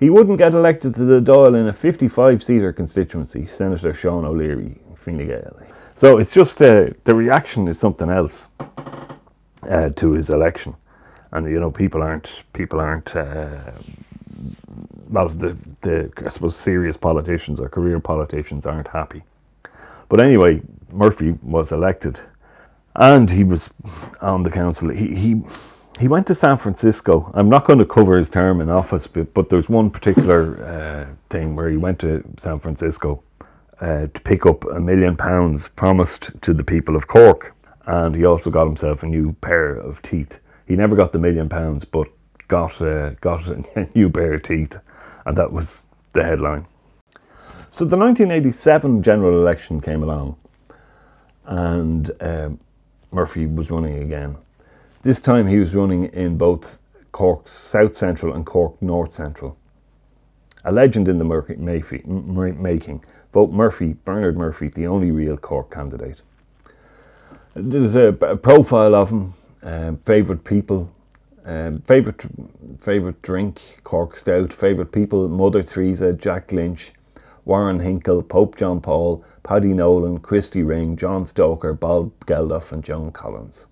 He 0.00 0.10
wouldn't 0.10 0.38
get 0.38 0.54
elected 0.54 0.96
to 0.96 1.04
the 1.04 1.20
Dáil 1.20 1.54
in 1.58 1.68
a 1.68 1.72
55 1.72 2.42
seater 2.42 2.72
constituency, 2.72 3.46
Senator 3.46 3.94
Sean 3.94 4.24
O'Leary, 4.24 4.80
Fine 4.96 5.26
Gael. 5.28 5.62
So 5.94 6.18
it's 6.18 6.34
just 6.34 6.60
uh, 6.60 6.90
the 7.04 7.14
reaction 7.14 7.68
is 7.68 7.78
something 7.78 8.10
else 8.10 8.48
uh, 9.68 9.90
to 9.90 10.12
his 10.12 10.30
election. 10.30 10.74
And 11.30 11.48
you 11.48 11.60
know, 11.60 11.70
people 11.70 12.02
aren't 12.02 12.42
people 12.52 12.80
aren't 12.80 13.14
uh, 13.14 13.70
well, 15.08 15.28
the, 15.28 15.56
the 15.80 16.10
I 16.24 16.28
suppose 16.28 16.56
serious 16.56 16.96
politicians 16.96 17.60
or 17.60 17.68
career 17.68 18.00
politicians 18.00 18.66
aren't 18.66 18.88
happy. 18.88 19.24
But 20.08 20.20
anyway, 20.20 20.62
Murphy 20.92 21.36
was 21.42 21.72
elected, 21.72 22.20
and 22.94 23.30
he 23.30 23.44
was 23.44 23.70
on 24.20 24.42
the 24.42 24.50
council. 24.50 24.90
He 24.90 25.14
he 25.14 25.42
he 26.00 26.08
went 26.08 26.26
to 26.26 26.34
San 26.34 26.56
Francisco. 26.56 27.30
I'm 27.34 27.48
not 27.48 27.64
going 27.64 27.78
to 27.78 27.84
cover 27.84 28.18
his 28.18 28.28
term 28.30 28.60
in 28.60 28.68
office, 28.68 29.06
but, 29.06 29.32
but 29.32 29.48
there's 29.48 29.68
one 29.68 29.90
particular 29.90 30.64
uh, 30.64 31.14
thing 31.30 31.54
where 31.54 31.70
he 31.70 31.76
went 31.76 32.00
to 32.00 32.24
San 32.36 32.58
Francisco 32.58 33.22
uh, 33.80 34.08
to 34.12 34.20
pick 34.24 34.44
up 34.44 34.64
a 34.64 34.80
million 34.80 35.16
pounds 35.16 35.68
promised 35.76 36.30
to 36.42 36.52
the 36.52 36.64
people 36.64 36.96
of 36.96 37.06
Cork, 37.06 37.54
and 37.86 38.14
he 38.14 38.24
also 38.24 38.50
got 38.50 38.66
himself 38.66 39.02
a 39.02 39.06
new 39.06 39.34
pair 39.40 39.74
of 39.74 40.02
teeth. 40.02 40.40
He 40.66 40.74
never 40.74 40.96
got 40.96 41.12
the 41.12 41.18
million 41.18 41.48
pounds, 41.48 41.84
but 41.84 42.08
got 42.54 42.80
uh, 42.80 43.10
got 43.20 43.46
a 43.76 43.88
new 43.96 44.08
pair 44.08 44.34
of 44.34 44.44
teeth, 44.44 44.76
and 45.26 45.36
that 45.36 45.52
was 45.52 45.80
the 46.12 46.22
headline. 46.22 46.66
So 47.72 47.84
the 47.84 47.96
1987 47.96 49.02
general 49.02 49.40
election 49.40 49.80
came 49.80 50.04
along, 50.04 50.36
and 51.46 52.12
um, 52.20 52.60
Murphy 53.10 53.46
was 53.46 53.72
running 53.72 53.98
again. 54.04 54.36
This 55.02 55.20
time 55.20 55.48
he 55.48 55.58
was 55.58 55.74
running 55.74 56.04
in 56.12 56.38
both 56.38 56.78
Cork 57.10 57.48
South 57.48 57.94
Central 57.96 58.32
and 58.34 58.46
Cork 58.46 58.80
North 58.80 59.12
Central. 59.12 59.56
A 60.64 60.70
legend 60.70 61.08
in 61.08 61.18
the 61.18 61.24
Murphy 61.24 61.56
making 61.56 63.04
Vote 63.32 63.50
Murphy, 63.50 63.96
Bernard 64.04 64.38
Murphy, 64.38 64.68
the 64.68 64.86
only 64.86 65.10
real 65.10 65.36
Cork 65.36 65.72
candidate. 65.72 66.22
There's 67.54 67.96
a, 67.96 68.08
a 68.20 68.36
profile 68.36 68.94
of 68.94 69.10
him, 69.10 69.32
favourite 70.04 70.44
people, 70.44 70.94
um, 71.44 71.80
favorite 71.82 72.24
favorite 72.78 73.20
drink, 73.22 73.80
Cork 73.84 74.16
Stout. 74.16 74.52
Favorite 74.52 74.92
people, 74.92 75.28
Mother 75.28 75.62
Teresa, 75.62 76.12
Jack 76.12 76.52
Lynch, 76.52 76.92
Warren 77.44 77.80
Hinckle, 77.80 78.22
Pope 78.22 78.56
John 78.56 78.80
Paul, 78.80 79.24
Paddy 79.42 79.74
Nolan, 79.74 80.20
Christy 80.20 80.62
Ring, 80.62 80.96
John 80.96 81.26
Stoker, 81.26 81.74
Bob 81.74 82.12
Geldof, 82.26 82.72
and 82.72 82.82
Joan 82.82 83.12
Collins. 83.12 83.66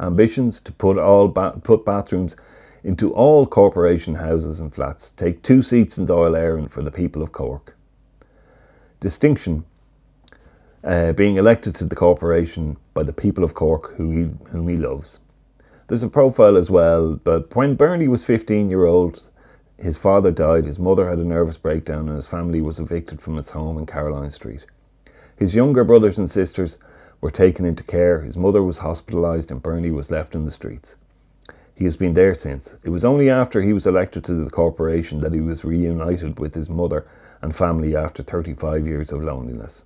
Ambitions 0.00 0.60
to 0.60 0.72
put 0.72 0.98
all 0.98 1.28
ba- 1.28 1.60
put 1.62 1.84
bathrooms 1.84 2.36
into 2.82 3.12
all 3.12 3.46
corporation 3.46 4.14
houses 4.14 4.58
and 4.58 4.74
flats. 4.74 5.10
Take 5.10 5.42
two 5.42 5.62
seats 5.62 5.98
in 5.98 6.06
Dáil 6.06 6.32
Éireann 6.32 6.70
for 6.70 6.82
the 6.82 6.90
people 6.90 7.22
of 7.22 7.32
Cork. 7.32 7.76
Distinction. 9.00 9.64
Uh, 10.82 11.12
being 11.12 11.36
elected 11.36 11.76
to 11.76 11.84
the 11.84 11.94
corporation 11.94 12.76
by 12.92 13.04
the 13.04 13.12
people 13.12 13.44
of 13.44 13.54
Cork 13.54 13.94
who 13.96 14.10
he, 14.10 14.30
whom 14.50 14.66
he 14.66 14.76
loves. 14.76 15.20
There's 15.92 16.02
a 16.02 16.08
profile 16.08 16.56
as 16.56 16.70
well, 16.70 17.20
but 17.22 17.54
when 17.54 17.74
Bernie 17.74 18.08
was 18.08 18.24
15 18.24 18.70
year 18.70 18.86
old, 18.86 19.28
his 19.76 19.98
father 19.98 20.30
died, 20.30 20.64
his 20.64 20.78
mother 20.78 21.06
had 21.06 21.18
a 21.18 21.22
nervous 21.22 21.58
breakdown, 21.58 22.08
and 22.08 22.16
his 22.16 22.26
family 22.26 22.62
was 22.62 22.78
evicted 22.78 23.20
from 23.20 23.36
its 23.36 23.50
home 23.50 23.76
in 23.76 23.84
Caroline 23.84 24.30
Street. 24.30 24.64
His 25.36 25.54
younger 25.54 25.84
brothers 25.84 26.16
and 26.16 26.30
sisters 26.30 26.78
were 27.20 27.30
taken 27.30 27.66
into 27.66 27.82
care, 27.82 28.22
his 28.22 28.38
mother 28.38 28.62
was 28.62 28.78
hospitalised, 28.78 29.50
and 29.50 29.62
Bernie 29.62 29.90
was 29.90 30.10
left 30.10 30.34
in 30.34 30.46
the 30.46 30.50
streets. 30.50 30.96
He 31.74 31.84
has 31.84 31.96
been 31.96 32.14
there 32.14 32.32
since. 32.32 32.78
It 32.84 32.88
was 32.88 33.04
only 33.04 33.28
after 33.28 33.60
he 33.60 33.74
was 33.74 33.86
elected 33.86 34.24
to 34.24 34.32
the 34.32 34.48
corporation 34.48 35.20
that 35.20 35.34
he 35.34 35.40
was 35.40 35.62
reunited 35.62 36.38
with 36.38 36.54
his 36.54 36.70
mother 36.70 37.06
and 37.42 37.54
family 37.54 37.94
after 37.94 38.22
35 38.22 38.86
years 38.86 39.12
of 39.12 39.22
loneliness. 39.22 39.84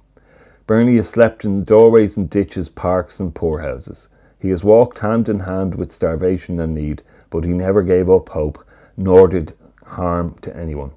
Bernie 0.68 0.98
has 0.98 1.08
slept 1.08 1.44
in 1.44 1.64
doorways 1.64 2.16
and 2.16 2.30
ditches, 2.30 2.68
parks 2.68 3.18
and 3.18 3.34
poorhouses. 3.34 4.08
He 4.38 4.50
has 4.50 4.62
walked 4.62 4.98
hand 4.98 5.28
in 5.28 5.40
hand 5.40 5.74
with 5.74 5.92
starvation 5.92 6.60
and 6.60 6.74
need, 6.74 7.02
but 7.30 7.44
he 7.44 7.50
never 7.50 7.82
gave 7.82 8.10
up 8.10 8.28
hope, 8.28 8.64
nor 8.96 9.28
did 9.28 9.54
harm 9.84 10.36
to 10.42 10.56
anyone. 10.56 10.90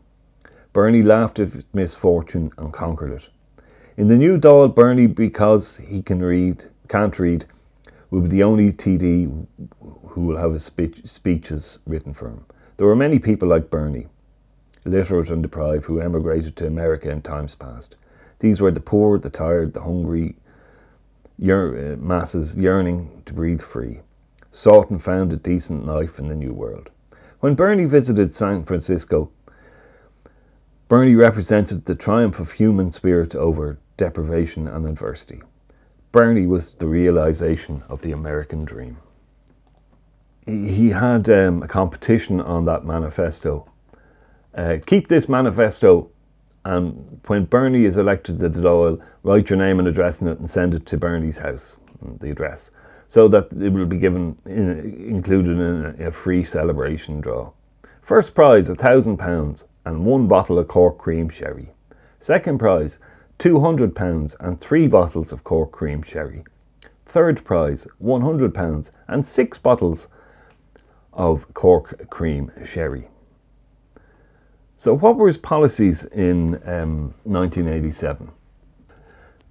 Bernie 0.73 1.01
laughed 1.01 1.39
at 1.39 1.63
misfortune 1.73 2.51
and 2.57 2.73
conquered 2.73 3.11
it. 3.11 3.29
In 3.97 4.07
the 4.07 4.17
new 4.17 4.37
Dáil, 4.39 4.73
Bernie, 4.73 5.07
because 5.07 5.77
he 5.77 6.01
can 6.01 6.19
read, 6.21 6.65
can't 6.87 7.17
read, 7.19 7.45
will 8.11 8.21
be 8.21 8.29
the 8.29 8.43
only 8.43 8.71
TD 8.71 9.45
who 10.07 10.21
will 10.21 10.37
have 10.37 10.53
his 10.53 10.63
speech, 10.63 11.01
speeches 11.05 11.79
written 11.85 12.13
for 12.13 12.29
him. 12.29 12.45
There 12.77 12.87
were 12.87 12.95
many 12.95 13.19
people 13.19 13.47
like 13.47 13.69
Bernie, 13.69 14.07
literate 14.85 15.29
and 15.29 15.43
deprived, 15.43 15.85
who 15.85 15.99
emigrated 15.99 16.55
to 16.57 16.67
America 16.67 17.09
in 17.09 17.21
times 17.21 17.55
past. 17.55 17.95
These 18.39 18.61
were 18.61 18.71
the 18.71 18.79
poor, 18.79 19.19
the 19.19 19.29
tired, 19.29 19.73
the 19.73 19.81
hungry, 19.81 20.35
uh, 21.41 21.95
masses 21.97 22.55
yearning 22.55 23.21
to 23.25 23.33
breathe 23.33 23.61
free, 23.61 24.01
sought 24.51 24.89
and 24.89 25.01
found 25.01 25.31
a 25.31 25.37
decent 25.37 25.85
life 25.85 26.19
in 26.19 26.27
the 26.27 26.35
New 26.35 26.53
World. 26.53 26.89
When 27.39 27.55
Bernie 27.55 27.85
visited 27.85 28.35
San 28.35 28.63
Francisco, 28.63 29.31
Bernie 30.89 31.15
represented 31.15 31.85
the 31.85 31.95
triumph 31.95 32.39
of 32.39 32.53
human 32.53 32.91
spirit 32.91 33.35
over 33.35 33.77
deprivation 33.95 34.67
and 34.67 34.87
adversity. 34.87 35.41
Bernie 36.11 36.47
was 36.47 36.71
the 36.71 36.87
realization 36.87 37.83
of 37.87 38.01
the 38.01 38.11
American 38.11 38.65
dream. 38.65 38.97
He 40.45 40.89
had 40.89 41.29
um, 41.29 41.61
a 41.61 41.67
competition 41.67 42.41
on 42.41 42.65
that 42.65 42.83
manifesto. 42.83 43.69
Uh, 44.55 44.77
keep 44.83 45.07
this 45.07 45.29
manifesto 45.29 46.09
and 46.65 47.19
when 47.27 47.45
Bernie 47.45 47.85
is 47.85 47.97
elected 47.97 48.39
to 48.39 48.49
the 48.49 48.61
Dáil, 48.61 49.01
write 49.23 49.49
your 49.49 49.57
name 49.57 49.79
and 49.79 49.87
address 49.87 50.21
in 50.21 50.27
it 50.27 50.39
and 50.39 50.49
send 50.49 50.75
it 50.75 50.85
to 50.87 50.97
Bernie's 50.97 51.37
house, 51.37 51.77
the 52.01 52.31
address, 52.31 52.71
so 53.07 53.27
that 53.27 53.51
it 53.53 53.69
will 53.69 53.85
be 53.85 53.97
given 53.97 54.37
in, 54.45 54.79
included 55.07 55.57
in 55.57 55.95
a, 55.99 56.07
a 56.07 56.11
free 56.11 56.43
celebration 56.43 57.21
draw. 57.21 57.51
First 58.01 58.35
prize, 58.35 58.69
a 58.69 58.75
thousand 58.75 59.17
pounds 59.17 59.65
and 59.85 60.05
one 60.05 60.27
bottle 60.27 60.59
of 60.59 60.67
Cork 60.67 60.97
cream 60.97 61.29
sherry. 61.29 61.69
Second 62.19 62.59
prize, 62.59 62.99
two 63.37 63.61
hundred 63.61 63.95
pounds 63.95 64.35
and 64.39 64.59
three 64.59 64.87
bottles 64.87 65.31
of 65.31 65.43
Cork 65.43 65.71
cream 65.71 66.01
sherry. 66.01 66.43
Third 67.05 67.43
prize, 67.43 67.87
one 67.97 68.21
hundred 68.21 68.53
pounds 68.53 68.91
and 69.07 69.25
six 69.25 69.57
bottles 69.57 70.07
of 71.13 71.51
Cork 71.53 72.09
cream 72.09 72.51
sherry. 72.65 73.07
So, 74.79 74.95
what 74.95 75.17
were 75.17 75.27
his 75.27 75.37
policies 75.37 76.05
in 76.05 76.55
um, 76.65 77.13
1987? 77.25 78.31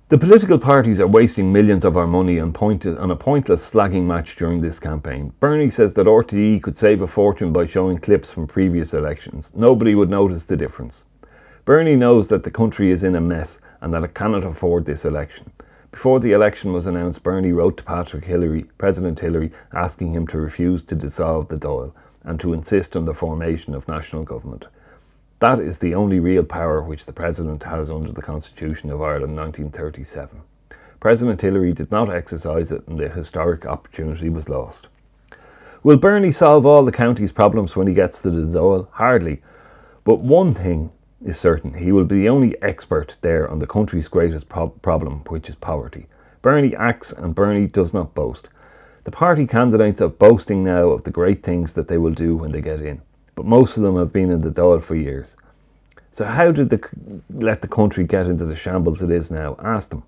The 0.08 0.16
political 0.16 0.58
parties 0.58 1.00
are 1.00 1.06
wasting 1.06 1.52
millions 1.52 1.84
of 1.84 1.98
our 1.98 2.06
money 2.06 2.40
on, 2.40 2.56
on, 2.56 3.10
a 3.10 3.14
pointless 3.14 3.70
slagging 3.70 4.04
match 4.04 4.36
during 4.36 4.62
this 4.62 4.80
campaign. 4.80 5.34
Bernie 5.38 5.68
says 5.68 5.92
that 5.92 6.06
RTE 6.06 6.62
could 6.62 6.78
save 6.78 7.02
a 7.02 7.06
fortune 7.06 7.52
by 7.52 7.66
showing 7.66 7.98
clips 7.98 8.32
from 8.32 8.46
previous 8.46 8.94
elections. 8.94 9.52
Nobody 9.54 9.94
would 9.94 10.08
notice 10.08 10.46
the 10.46 10.56
difference. 10.56 11.04
Bernie 11.66 11.94
knows 11.94 12.28
that 12.28 12.44
the 12.44 12.50
country 12.50 12.90
is 12.90 13.02
in 13.02 13.14
a 13.14 13.20
mess 13.20 13.60
and 13.82 13.92
that 13.92 14.04
it 14.04 14.14
cannot 14.14 14.44
afford 14.44 14.86
this 14.86 15.04
election. 15.04 15.52
Before 15.90 16.20
the 16.20 16.32
election 16.32 16.72
was 16.72 16.86
announced, 16.86 17.22
Bernie 17.22 17.52
wrote 17.52 17.76
to 17.76 17.84
Patrick 17.84 18.24
Hillery, 18.24 18.62
President 18.78 19.20
Hillery, 19.20 19.52
asking 19.74 20.14
him 20.14 20.26
to 20.28 20.38
refuse 20.38 20.80
to 20.84 20.94
dissolve 20.94 21.48
the 21.48 21.58
Dáil 21.58 21.92
and 22.24 22.40
to 22.40 22.54
insist 22.54 22.96
on 22.96 23.04
the 23.04 23.12
formation 23.12 23.74
of 23.74 23.86
national 23.88 24.24
government. 24.24 24.68
That 25.40 25.60
is 25.60 25.78
the 25.78 25.94
only 25.94 26.18
real 26.18 26.42
power 26.42 26.82
which 26.82 27.06
the 27.06 27.12
President 27.12 27.62
has 27.62 27.90
under 27.90 28.10
the 28.10 28.22
Constitution 28.22 28.90
of 28.90 29.00
Ireland 29.00 29.36
1937. 29.36 30.42
President 30.98 31.40
Hillery 31.40 31.72
did 31.72 31.92
not 31.92 32.12
exercise 32.12 32.72
it 32.72 32.86
and 32.88 32.98
the 32.98 33.08
historic 33.08 33.64
opportunity 33.64 34.28
was 34.28 34.48
lost. 34.48 34.88
Will 35.84 35.96
Bernie 35.96 36.32
solve 36.32 36.66
all 36.66 36.84
the 36.84 36.90
county's 36.90 37.30
problems 37.30 37.76
when 37.76 37.86
he 37.86 37.94
gets 37.94 38.20
to 38.22 38.30
the 38.30 38.40
Dáil? 38.40 38.88
Hardly. 38.92 39.40
But 40.02 40.18
one 40.18 40.54
thing 40.54 40.90
is 41.24 41.38
certain 41.38 41.74
he 41.74 41.92
will 41.92 42.04
be 42.04 42.22
the 42.22 42.28
only 42.28 42.60
expert 42.60 43.16
there 43.20 43.48
on 43.48 43.60
the 43.60 43.66
country's 43.66 44.08
greatest 44.08 44.48
pro- 44.48 44.70
problem, 44.70 45.20
which 45.28 45.48
is 45.48 45.54
poverty. 45.54 46.06
Bernie 46.42 46.74
acts 46.74 47.12
and 47.12 47.34
Bernie 47.34 47.68
does 47.68 47.94
not 47.94 48.14
boast. 48.14 48.48
The 49.04 49.12
party 49.12 49.46
candidates 49.46 50.00
are 50.00 50.08
boasting 50.08 50.64
now 50.64 50.88
of 50.90 51.04
the 51.04 51.12
great 51.12 51.44
things 51.44 51.74
that 51.74 51.86
they 51.86 51.98
will 51.98 52.12
do 52.12 52.36
when 52.36 52.50
they 52.50 52.60
get 52.60 52.80
in, 52.80 53.02
but 53.38 53.46
most 53.46 53.76
of 53.76 53.84
them 53.84 53.94
have 53.94 54.12
been 54.12 54.30
in 54.32 54.40
the 54.40 54.50
Dáil 54.50 54.82
for 54.82 54.96
years. 54.96 55.36
So 56.10 56.24
how 56.24 56.50
did 56.50 56.70
they 56.70 56.80
let 57.30 57.62
the 57.62 57.68
country 57.68 58.02
get 58.02 58.26
into 58.26 58.44
the 58.44 58.56
shambles 58.56 59.00
it 59.00 59.12
is 59.12 59.30
now? 59.30 59.54
Ask 59.60 59.90
them. 59.90 60.02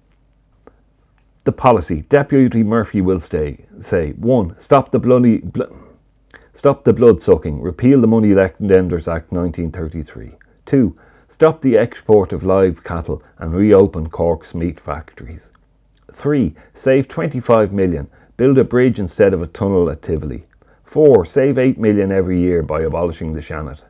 The 1.45 1.53
policy. 1.53 2.03
Deputy 2.03 2.65
Murphy 2.65 3.01
will 3.01 3.21
stay. 3.21 3.67
Say 3.79 4.15
one. 4.15 4.59
Stop 4.59 4.91
the 4.91 4.99
bloody. 4.99 5.39
Bl- 5.39 5.73
stop 6.55 6.83
the 6.83 6.93
blood 6.93 7.23
sucking. 7.23 7.61
Repeal 7.61 8.01
the 8.01 8.09
Money 8.09 8.35
Lenders 8.35 9.07
Act 9.07 9.31
1933. 9.31 10.33
Two. 10.67 10.99
Stop 11.29 11.61
the 11.61 11.79
export 11.79 12.33
of 12.33 12.43
live 12.43 12.83
cattle 12.83 13.23
and 13.39 13.55
reopen 13.55 14.09
Cork's 14.09 14.57
meat 14.57 14.81
factories. 14.81 15.53
3. 16.13 16.53
Save 16.75 17.07
25 17.07 17.73
million. 17.73 18.11
Build 18.37 18.59
a 18.59 18.65
bridge 18.65 18.99
instead 18.99 19.33
of 19.33 19.41
a 19.41 19.47
tunnel 19.47 19.89
at 19.89 20.03
Tivoli. 20.03 20.47
4. 20.91 21.25
Save 21.25 21.57
8 21.57 21.79
million 21.79 22.11
every 22.11 22.41
year 22.41 22.65
by 22.65 22.81
abolishing 22.81 23.35
the 23.35 23.41
Seanad. 23.41 23.85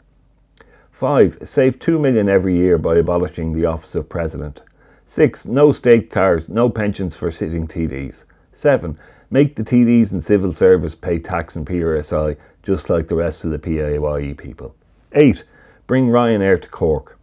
5. 0.93 1.39
Save 1.45 1.79
2 1.79 1.99
million 1.99 2.29
every 2.29 2.55
year 2.55 2.77
by 2.77 2.99
abolishing 2.99 3.55
the 3.55 3.65
office 3.65 3.95
of 3.95 4.11
president. 4.11 4.61
6. 5.07 5.47
No 5.47 5.73
state 5.73 6.11
cars, 6.11 6.51
no 6.51 6.69
pensions 6.69 7.15
for 7.15 7.31
sitting 7.31 7.67
TDs. 7.67 8.27
7. 8.53 8.99
Make 9.31 9.57
the 9.57 9.65
TDs 9.65 10.13
and 10.13 10.23
civil 10.23 10.53
service 10.53 10.95
pay 10.95 11.19
tax 11.19 11.57
and 11.57 11.67
PRSI 11.67 12.37
just 12.63 12.91
like 12.91 13.09
the 13.09 13.15
rest 13.15 13.47
of 13.47 13.51
the 13.51 13.59
PAYE 13.59 14.35
people. 14.35 14.75
8. 15.15 15.43
Bring 15.87 16.09
Ryanair 16.09 16.61
to 16.61 16.69
Cork. 16.69 17.19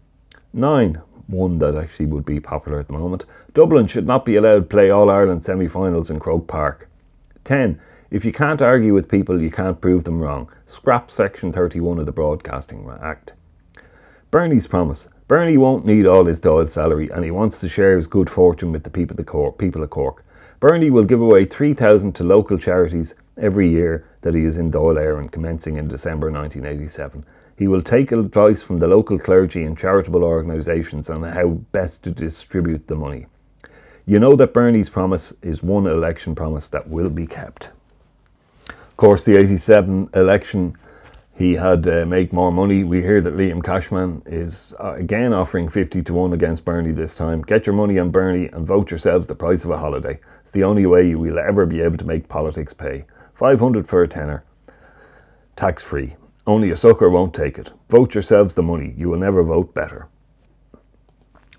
9. 0.54 1.00
One 1.28 1.60
that 1.60 1.76
actually 1.76 2.08
would 2.08 2.26
be 2.26 2.40
popular 2.40 2.80
at 2.80 2.88
the 2.88 2.94
moment. 2.94 3.26
Dublin 3.54 3.86
should 3.86 4.08
not 4.08 4.26
be 4.26 4.38
allowed 4.38 4.56
to 4.56 4.76
play 4.76 4.90
All 4.90 5.12
Ireland 5.12 5.44
semi 5.44 5.68
finals 5.68 6.10
in 6.10 6.20
Croke 6.20 6.48
Park. 6.48 6.90
10. 7.44 7.80
If 8.10 8.24
you 8.24 8.32
can't 8.32 8.62
argue 8.62 8.94
with 8.94 9.10
people, 9.10 9.42
you 9.42 9.52
can't 9.52 9.82
prove 9.82 10.06
them 10.06 10.22
wrong. 10.22 10.50
Scrap 10.66 11.12
Section 11.12 11.52
31 11.52 12.00
of 12.00 12.06
the 12.06 12.14
Broadcasting 12.14 12.90
Act. 13.02 13.34
Bernie's 14.32 14.66
promise. 14.66 15.10
Bernie 15.28 15.58
won't 15.58 15.86
need 15.86 16.06
all 16.06 16.24
his 16.24 16.40
Dáil 16.40 16.70
salary 16.70 17.10
and 17.10 17.26
he 17.26 17.32
wants 17.32 17.60
to 17.60 17.68
share 17.68 17.98
his 17.98 18.08
good 18.08 18.30
fortune 18.30 18.72
with 18.72 18.84
the 18.84 18.90
people 18.90 19.20
of 19.20 19.26
Cork. 19.26 19.58
People 19.58 19.84
of 19.84 19.90
Cork. 19.90 20.24
Bernie 20.62 20.90
will 20.90 21.04
give 21.04 21.20
away 21.20 21.44
3,000 21.44 22.14
to 22.14 22.24
local 22.24 22.58
charities 22.58 23.14
every 23.36 23.70
year 23.70 24.08
that 24.22 24.34
he 24.34 24.46
is 24.46 24.58
in 24.58 24.72
Dáil 24.72 24.96
Éireann, 24.96 25.30
commencing 25.30 25.76
in 25.76 25.90
December 25.90 26.32
1987. 26.32 27.26
He 27.58 27.68
will 27.68 27.82
take 27.82 28.14
advice 28.14 28.64
from 28.64 28.80
the 28.80 28.88
local 28.88 29.20
clergy 29.20 29.64
and 29.66 29.78
charitable 29.78 30.24
organisations 30.24 31.10
on 31.10 31.24
how 31.24 31.48
best 31.74 32.04
to 32.04 32.12
distribute 32.12 32.88
the 32.88 32.96
money. 32.96 33.26
You 34.06 34.20
know 34.20 34.38
that 34.38 34.54
Bernie's 34.54 34.88
promise 34.88 35.34
is 35.42 35.62
one 35.62 35.88
election 35.88 36.36
promise 36.36 36.70
that 36.70 36.88
will 36.88 37.10
be 37.10 37.28
kept. 37.28 37.72
Of 38.98 39.02
course, 39.02 39.24
the 39.24 39.38
87 39.38 40.10
election 40.16 40.76
he 41.32 41.54
had 41.54 41.88
uh, 41.88 42.04
make 42.08 42.34
more 42.34 42.52
money. 42.52 42.84
We 42.84 43.04
hear 43.04 43.22
that 43.22 43.38
Liam 43.38 43.64
Cashman 43.64 44.24
is 44.26 44.74
uh, 44.80 44.96
again 44.96 45.34
offering 45.34 45.70
50 45.70 46.02
to 46.02 46.14
1 46.16 46.34
against 46.34 46.66
Bernie 46.66 46.94
this 46.94 47.14
time. 47.14 47.44
Get 47.44 47.68
your 47.68 47.76
money 47.76 48.00
on 48.00 48.10
Bernie 48.10 48.48
and 48.48 48.66
vote 48.66 48.90
yourselves 48.90 49.28
the 49.28 49.36
price 49.36 49.64
of 49.64 49.70
a 49.70 49.78
holiday. 49.78 50.20
It's 50.42 50.52
the 50.52 50.64
only 50.64 50.88
way 50.88 51.08
you 51.08 51.20
will 51.20 51.38
ever 51.38 51.68
be 51.68 51.80
able 51.82 51.98
to 51.98 52.08
make 52.08 52.28
politics 52.28 52.74
pay. 52.74 53.06
500 53.36 53.88
for 53.88 54.02
a 54.02 54.08
tenner. 54.08 54.44
Tax 55.56 55.84
free. 55.84 56.16
Only 56.48 56.72
a 56.72 56.76
sucker 56.76 57.08
won't 57.08 57.36
take 57.36 57.60
it. 57.60 57.72
Vote 57.90 58.16
yourselves 58.16 58.56
the 58.56 58.64
money. 58.64 58.96
You 58.98 59.10
will 59.10 59.20
never 59.20 59.44
vote 59.44 59.76
better. 59.76 60.08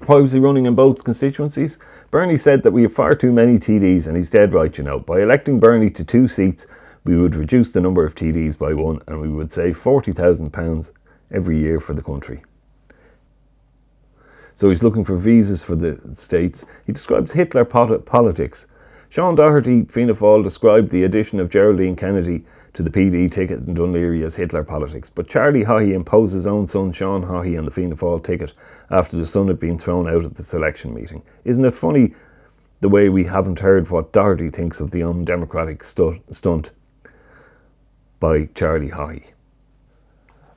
Why 0.06 0.16
was 0.16 0.32
he 0.32 0.40
running 0.40 0.66
in 0.66 0.74
both 0.74 1.04
constituencies? 1.04 1.78
Bernie 2.10 2.36
said 2.36 2.64
that 2.64 2.72
we 2.72 2.82
have 2.82 2.92
far 2.92 3.14
too 3.14 3.32
many 3.32 3.60
TDs, 3.60 4.08
and 4.08 4.16
he's 4.16 4.30
dead 4.30 4.52
right, 4.52 4.76
you 4.76 4.82
know. 4.82 4.98
By 4.98 5.22
electing 5.22 5.60
Bernie 5.60 5.90
to 5.90 6.04
two 6.04 6.26
seats, 6.26 6.66
we 7.08 7.16
would 7.16 7.34
reduce 7.34 7.72
the 7.72 7.80
number 7.80 8.04
of 8.04 8.14
TDs 8.14 8.58
by 8.58 8.74
one 8.74 9.00
and 9.06 9.18
we 9.18 9.30
would 9.30 9.50
save 9.50 9.82
£40,000 9.82 10.90
every 11.30 11.58
year 11.58 11.80
for 11.80 11.94
the 11.94 12.02
country. 12.02 12.42
So 14.54 14.68
he's 14.68 14.82
looking 14.82 15.06
for 15.06 15.16
visas 15.16 15.62
for 15.62 15.74
the 15.74 15.98
states. 16.14 16.66
He 16.84 16.92
describes 16.92 17.32
Hitler 17.32 17.64
politics. 17.64 18.66
Sean 19.08 19.36
Doherty, 19.36 19.84
Fianna 19.86 20.12
Fáil, 20.12 20.44
described 20.44 20.90
the 20.90 21.02
addition 21.04 21.40
of 21.40 21.48
Geraldine 21.48 21.96
Kennedy 21.96 22.44
to 22.74 22.82
the 22.82 22.90
PD 22.90 23.32
ticket 23.32 23.60
in 23.60 23.74
Laoghaire 23.74 24.22
as 24.22 24.36
Hitler 24.36 24.62
politics. 24.62 25.08
But 25.08 25.30
Charlie 25.30 25.64
Haughey 25.64 25.94
imposed 25.94 26.34
his 26.34 26.46
own 26.46 26.66
son 26.66 26.92
Sean 26.92 27.24
Haughey 27.24 27.56
on 27.56 27.64
the 27.64 27.70
Fianna 27.70 27.96
Fáil 27.96 28.22
ticket 28.22 28.52
after 28.90 29.16
the 29.16 29.24
son 29.24 29.48
had 29.48 29.58
been 29.58 29.78
thrown 29.78 30.10
out 30.10 30.26
at 30.26 30.34
the 30.34 30.42
selection 30.42 30.92
meeting. 30.92 31.22
Isn't 31.46 31.64
it 31.64 31.74
funny 31.74 32.14
the 32.80 32.90
way 32.90 33.08
we 33.08 33.24
haven't 33.24 33.60
heard 33.60 33.88
what 33.88 34.12
Doherty 34.12 34.50
thinks 34.50 34.78
of 34.78 34.90
the 34.90 35.02
undemocratic 35.02 35.82
stu- 35.82 36.20
stunt 36.30 36.70
by 38.20 38.48
Charlie 38.54 38.90
Haughey. 38.90 39.24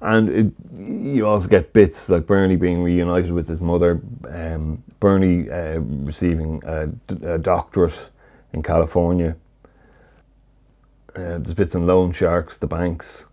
And 0.02 0.30
it, 0.30 0.54
you 0.76 1.28
also 1.28 1.48
get 1.48 1.74
bits 1.74 2.10
like 2.10 2.26
Bernie 2.26 2.56
being 2.56 2.82
reunited 2.82 3.32
with 3.32 3.48
his 3.48 3.62
mother, 3.62 4.02
um, 4.28 4.84
Bernie 5.00 5.50
uh, 5.50 5.80
receiving 5.80 6.62
a, 6.66 6.90
a, 7.34 7.38
doctorate 7.38 8.10
in 8.52 8.64
California. 8.64 9.36
Uh, 11.16 11.38
there's 11.38 11.54
bits 11.54 11.76
on 11.76 11.86
loan 11.86 12.12
sharks, 12.14 12.58
the 12.58 12.66
banks, 12.66 13.28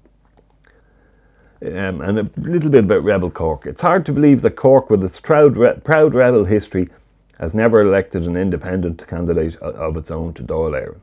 um, 1.63 2.03
and 2.03 2.19
a 2.19 2.31
little 2.37 2.71
bit 2.71 2.85
about 2.85 3.03
Rebel 3.03 3.31
Cork. 3.31 3.65
It's 3.65 3.81
hard 3.81 4.05
to 4.07 4.13
believe 4.13 4.43
that 4.43 4.57
Cork, 4.57 4.91
with 4.91 5.03
its 5.03 5.19
proud, 5.21 5.57
re- 5.57 5.81
proud 5.83 6.13
rebel 6.13 6.45
history, 6.45 6.91
has 7.39 7.55
never 7.55 7.81
elected 7.81 8.27
an 8.27 8.37
independent 8.37 9.07
candidate 9.07 9.57
of 9.57 9.97
its 9.97 10.11
own 10.11 10.35
to 10.35 10.43
Dáil. 10.43 10.97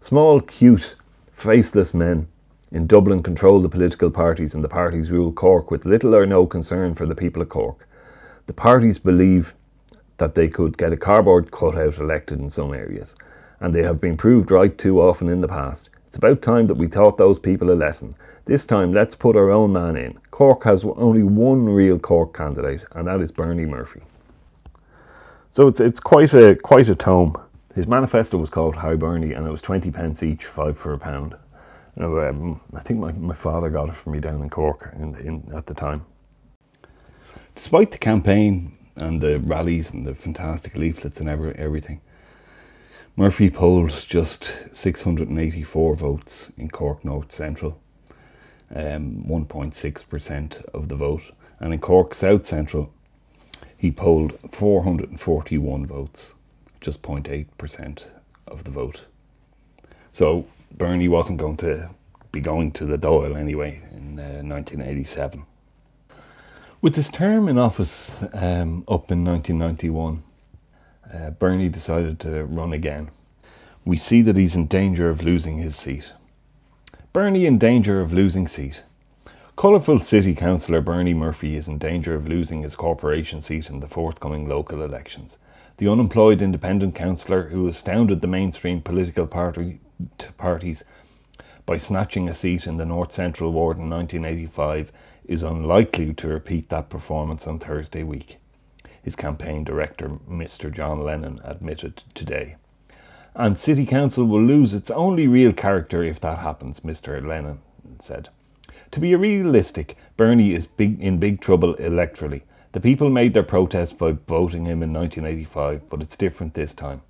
Small, 0.00 0.40
cute, 0.40 0.94
faceless 1.32 1.92
men 1.92 2.28
in 2.72 2.86
Dublin 2.86 3.22
control 3.22 3.60
the 3.60 3.68
political 3.68 4.10
parties 4.10 4.54
and 4.54 4.64
the 4.64 4.68
parties 4.68 5.10
rule 5.10 5.30
Cork 5.30 5.70
with 5.70 5.84
little 5.84 6.14
or 6.14 6.24
no 6.24 6.46
concern 6.46 6.94
for 6.94 7.04
the 7.04 7.14
people 7.14 7.42
of 7.42 7.50
Cork. 7.50 7.86
The 8.46 8.54
parties 8.54 8.96
believe 8.96 9.54
that 10.16 10.34
they 10.34 10.48
could 10.48 10.78
get 10.78 10.92
a 10.92 10.96
cardboard 10.96 11.50
cutout 11.50 11.98
elected 11.98 12.40
in 12.40 12.48
some 12.48 12.72
areas, 12.72 13.14
and 13.60 13.74
they 13.74 13.82
have 13.82 14.00
been 14.00 14.16
proved 14.16 14.50
right 14.50 14.76
too 14.76 15.02
often 15.02 15.28
in 15.28 15.42
the 15.42 15.48
past. 15.48 15.90
It's 16.06 16.16
about 16.16 16.40
time 16.40 16.66
that 16.66 16.78
we 16.78 16.88
taught 16.88 17.18
those 17.18 17.38
people 17.38 17.70
a 17.70 17.74
lesson. 17.74 18.14
This 18.46 18.64
time, 18.64 18.92
let's 18.92 19.14
put 19.14 19.36
our 19.36 19.50
own 19.50 19.72
man 19.72 19.96
in. 19.96 20.18
Cork 20.30 20.64
has 20.64 20.82
only 20.84 21.22
one 21.22 21.66
real 21.66 21.98
Cork 21.98 22.34
candidate, 22.34 22.84
and 22.92 23.06
that 23.06 23.20
is 23.20 23.30
Bernie 23.30 23.66
Murphy. 23.66 24.00
So 25.50 25.68
it's 25.68 25.80
it's 25.80 26.00
quite 26.00 26.32
a 26.32 26.56
quite 26.56 26.88
a 26.88 26.94
tome. 26.94 27.36
His 27.74 27.86
manifesto 27.86 28.38
was 28.38 28.50
called 28.50 28.76
High 28.76 28.96
Bernie, 28.96 29.34
and 29.34 29.46
it 29.46 29.50
was 29.50 29.60
twenty 29.60 29.90
pence 29.90 30.22
each, 30.22 30.46
five 30.46 30.76
for 30.76 30.94
a 30.94 30.98
pound. 30.98 31.36
Um, 31.98 32.60
I 32.74 32.80
think 32.80 33.00
my, 33.00 33.12
my 33.12 33.34
father 33.34 33.68
got 33.68 33.88
it 33.88 33.94
for 33.94 34.10
me 34.10 34.20
down 34.20 34.42
in 34.42 34.50
Cork 34.50 34.92
in, 34.96 35.14
in, 35.16 35.52
at 35.54 35.66
the 35.66 35.74
time. 35.74 36.06
Despite 37.54 37.90
the 37.90 37.98
campaign 37.98 38.72
and 38.96 39.20
the 39.20 39.38
rallies 39.38 39.90
and 39.90 40.06
the 40.06 40.14
fantastic 40.14 40.76
leaflets 40.76 41.20
and 41.20 41.28
every, 41.28 41.54
everything, 41.54 42.00
Murphy 43.14 43.50
polled 43.50 43.90
just 44.08 44.74
684 44.74 45.94
votes 45.94 46.50
in 46.56 46.70
Cork 46.70 47.04
North 47.04 47.30
Central, 47.30 47.78
um, 48.74 49.24
1.6% 49.28 50.64
of 50.66 50.88
the 50.88 50.96
vote. 50.96 51.30
And 51.60 51.74
in 51.74 51.80
Cork 51.80 52.14
South 52.14 52.46
Central, 52.46 52.90
he 53.76 53.92
polled 53.92 54.38
441 54.50 55.86
votes, 55.86 56.34
just 56.80 57.02
0.8% 57.02 58.06
of 58.46 58.64
the 58.64 58.70
vote. 58.70 59.04
So 60.10 60.46
Bernie 60.76 61.08
wasn't 61.08 61.38
going 61.38 61.56
to 61.58 61.90
be 62.30 62.40
going 62.40 62.72
to 62.72 62.86
the 62.86 62.98
Dáil 62.98 63.36
anyway 63.36 63.82
in 63.92 64.18
uh, 64.18 64.42
1987. 64.42 65.44
With 66.80 66.96
his 66.96 67.10
term 67.10 67.48
in 67.48 67.58
office 67.58 68.20
um, 68.32 68.84
up 68.88 69.10
in 69.10 69.24
1991, 69.24 70.22
uh, 71.12 71.30
Bernie 71.30 71.68
decided 71.68 72.18
to 72.20 72.44
run 72.44 72.72
again. 72.72 73.10
We 73.84 73.98
see 73.98 74.22
that 74.22 74.36
he's 74.36 74.56
in 74.56 74.66
danger 74.66 75.08
of 75.08 75.22
losing 75.22 75.58
his 75.58 75.76
seat. 75.76 76.12
Bernie 77.12 77.46
in 77.46 77.58
danger 77.58 78.00
of 78.00 78.12
losing 78.12 78.48
seat. 78.48 78.82
Colourful 79.54 80.00
City 80.00 80.34
Councillor 80.34 80.80
Bernie 80.80 81.14
Murphy 81.14 81.56
is 81.56 81.68
in 81.68 81.78
danger 81.78 82.14
of 82.14 82.26
losing 82.26 82.62
his 82.62 82.74
corporation 82.74 83.40
seat 83.40 83.68
in 83.68 83.80
the 83.80 83.88
forthcoming 83.88 84.48
local 84.48 84.82
elections. 84.82 85.38
The 85.76 85.88
unemployed 85.88 86.40
independent 86.40 86.94
councillor 86.94 87.48
who 87.50 87.68
astounded 87.68 88.22
the 88.22 88.26
mainstream 88.26 88.80
political 88.80 89.26
party 89.26 89.78
parties 90.36 90.84
by 91.64 91.76
snatching 91.76 92.28
a 92.28 92.34
seat 92.34 92.66
in 92.66 92.76
the 92.76 92.86
North 92.86 93.12
Central 93.12 93.52
Ward 93.52 93.78
in 93.78 93.88
1985 93.88 94.92
is 95.24 95.42
unlikely 95.42 96.12
to 96.14 96.28
repeat 96.28 96.68
that 96.68 96.88
performance 96.88 97.46
on 97.46 97.58
Thursday 97.58 98.02
week, 98.02 98.38
his 99.02 99.14
campaign 99.14 99.64
director, 99.64 100.08
Mr. 100.28 100.72
John 100.72 101.00
Lennon, 101.00 101.40
admitted 101.44 102.02
today. 102.14 102.56
And 103.34 103.58
City 103.58 103.86
Council 103.86 104.26
will 104.26 104.42
lose 104.42 104.74
its 104.74 104.90
only 104.90 105.26
real 105.26 105.52
character 105.52 106.02
if 106.02 106.20
that 106.20 106.38
happens, 106.38 106.80
Mr. 106.80 107.24
Lennon 107.24 107.60
said. 107.98 108.28
To 108.90 109.00
be 109.00 109.14
realistic, 109.14 109.96
Bernie 110.16 110.52
is 110.52 110.66
big, 110.66 111.00
in 111.00 111.18
big 111.18 111.40
trouble 111.40 111.74
electorally. 111.76 112.42
The 112.72 112.80
people 112.80 113.08
made 113.08 113.34
their 113.34 113.42
protest 113.42 113.98
by 113.98 114.12
voting 114.12 114.64
him 114.66 114.82
in 114.82 114.92
1985, 114.92 115.88
but 115.88 116.02
it's 116.02 116.16
different 116.16 116.54
this 116.54 116.74
time. 116.74 117.02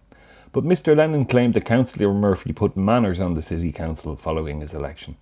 But 0.52 0.64
Mr. 0.64 0.94
Lennon 0.94 1.24
claimed 1.24 1.54
that 1.54 1.64
Councillor 1.64 2.12
Murphy 2.12 2.52
put 2.52 2.76
manners 2.76 3.20
on 3.20 3.34
the 3.34 3.42
City 3.42 3.72
Council 3.72 4.16
following 4.16 4.60
his 4.60 4.74
election. 4.74 5.16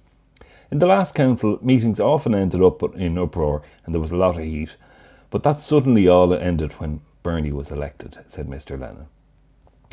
In 0.73 0.81
the 0.81 0.87
last 0.87 1.15
council, 1.15 1.59
meetings 1.63 2.01
often 2.01 2.35
ended 2.35 2.63
up 2.63 2.83
in 2.97 3.17
uproar 3.17 3.63
and 3.85 3.95
there 3.95 4.01
was 4.01 4.11
a 4.11 4.17
lot 4.17 4.37
of 4.37 4.45
heat. 4.45 4.77
But 5.31 5.45
that 5.45 5.59
suddenly 5.59 6.09
all 6.09 6.35
ended 6.35 6.73
when 6.75 7.01
Bernie 7.23 7.53
was 7.53 7.71
elected, 7.71 8.19
said 8.27 8.49
Mr. 8.49 8.79
Lennon. 8.79 9.07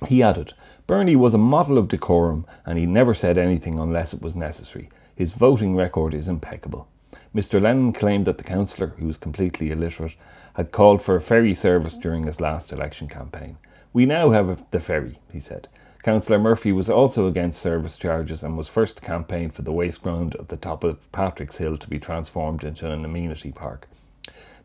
He 0.07 0.23
added, 0.23 0.53
Bernie 0.87 1.15
was 1.15 1.33
a 1.33 1.39
model 1.39 1.77
of 1.77 1.87
decorum 1.87 2.45
and 2.65 2.79
he 2.79 2.85
never 2.85 3.13
said 3.13 3.37
anything 3.37 3.77
unless 3.77 4.13
it 4.13 4.21
was 4.21 4.35
necessary. 4.35 4.89
His 5.15 5.33
voting 5.33 5.75
record 5.75 6.13
is 6.13 6.27
impeccable. 6.27 6.87
Mr. 7.35 7.61
Lennon 7.61 7.93
claimed 7.93 8.25
that 8.25 8.39
the 8.39 8.43
councillor, 8.43 8.95
who 8.97 9.05
was 9.05 9.17
completely 9.17 9.69
illiterate, 9.69 10.15
had 10.53 10.71
called 10.71 11.01
for 11.01 11.15
a 11.15 11.21
ferry 11.21 11.53
service 11.53 11.95
during 11.95 12.23
his 12.23 12.41
last 12.41 12.71
election 12.71 13.07
campaign. 13.07 13.57
We 13.97 14.05
now 14.05 14.29
have 14.29 14.63
the 14.69 14.79
ferry, 14.79 15.17
he 15.31 15.39
said. 15.39 15.67
Councillor 16.03 16.37
Murphy 16.37 16.71
was 16.71 16.87
also 16.87 17.25
against 17.25 17.59
service 17.59 17.97
charges 17.97 18.43
and 18.43 18.55
was 18.55 18.67
first 18.67 18.97
to 18.97 19.01
campaign 19.01 19.49
for 19.49 19.63
the 19.63 19.71
waste 19.71 20.03
ground 20.03 20.35
at 20.35 20.49
the 20.49 20.55
top 20.55 20.83
of 20.83 21.11
Patrick's 21.11 21.57
Hill 21.57 21.79
to 21.79 21.89
be 21.89 21.97
transformed 21.97 22.63
into 22.63 22.87
an 22.91 23.03
amenity 23.03 23.51
park. 23.51 23.89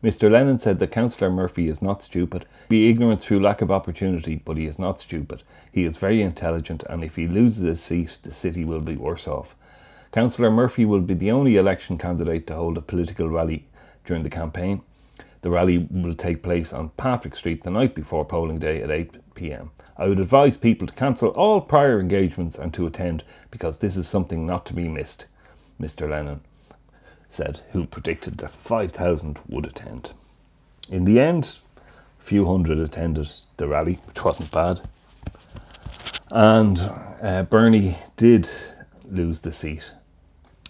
Mr. 0.03 0.29
Lennon 0.29 0.59
said 0.59 0.77
that 0.77 0.91
Councillor 0.91 1.31
Murphy 1.31 1.67
is 1.67 1.81
not 1.81 2.03
stupid, 2.03 2.45
be 2.69 2.87
ignorant 2.91 3.23
through 3.23 3.39
lack 3.39 3.63
of 3.63 3.71
opportunity, 3.71 4.35
but 4.35 4.55
he 4.55 4.67
is 4.67 4.77
not 4.77 4.99
stupid. 4.99 5.41
He 5.71 5.83
is 5.83 5.97
very 5.97 6.21
intelligent, 6.21 6.83
and 6.87 7.03
if 7.03 7.15
he 7.15 7.25
loses 7.25 7.63
his 7.63 7.81
seat, 7.81 8.19
the 8.21 8.31
city 8.31 8.63
will 8.63 8.81
be 8.81 8.95
worse 8.95 9.27
off. 9.27 9.55
Councillor 10.11 10.51
Murphy 10.51 10.85
will 10.85 11.01
be 11.01 11.15
the 11.15 11.31
only 11.31 11.55
election 11.55 11.97
candidate 11.97 12.45
to 12.45 12.53
hold 12.53 12.77
a 12.77 12.81
political 12.81 13.29
rally 13.29 13.65
during 14.05 14.21
the 14.21 14.29
campaign. 14.29 14.83
The 15.43 15.49
rally 15.49 15.77
will 15.91 16.15
take 16.15 16.41
place 16.41 16.71
on 16.71 16.89
Patrick 16.95 17.35
Street 17.35 17.63
the 17.63 17.69
night 17.69 17.93
before 17.93 18.23
polling 18.23 18.59
day 18.59 18.81
at 18.81 18.89
8 18.89 19.35
pm. 19.35 19.71
I 19.97 20.07
would 20.07 20.21
advise 20.21 20.55
people 20.55 20.87
to 20.87 20.93
cancel 20.93 21.29
all 21.31 21.59
prior 21.59 21.99
engagements 21.99 22.57
and 22.57 22.73
to 22.73 22.87
attend 22.87 23.25
because 23.51 23.79
this 23.79 23.97
is 23.97 24.07
something 24.07 24.45
not 24.45 24.65
to 24.67 24.73
be 24.73 24.87
missed, 24.87 25.25
Mr. 25.79 26.09
Lennon 26.09 26.39
said, 27.27 27.59
who 27.73 27.85
predicted 27.85 28.37
that 28.37 28.51
5,000 28.51 29.37
would 29.49 29.65
attend. 29.65 30.11
In 30.89 31.03
the 31.03 31.19
end, 31.19 31.57
a 32.21 32.23
few 32.23 32.45
hundred 32.45 32.77
attended 32.77 33.29
the 33.57 33.67
rally, 33.67 33.99
which 34.05 34.23
wasn't 34.23 34.49
bad. 34.49 34.79
And 36.31 36.79
uh, 37.21 37.43
Bernie 37.49 37.97
did 38.15 38.49
lose 39.05 39.41
the 39.41 39.51
seat. 39.51 39.91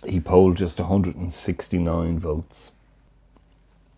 He 0.04 0.20
polled 0.20 0.58
just 0.58 0.80
169 0.80 2.18
votes. 2.18 2.72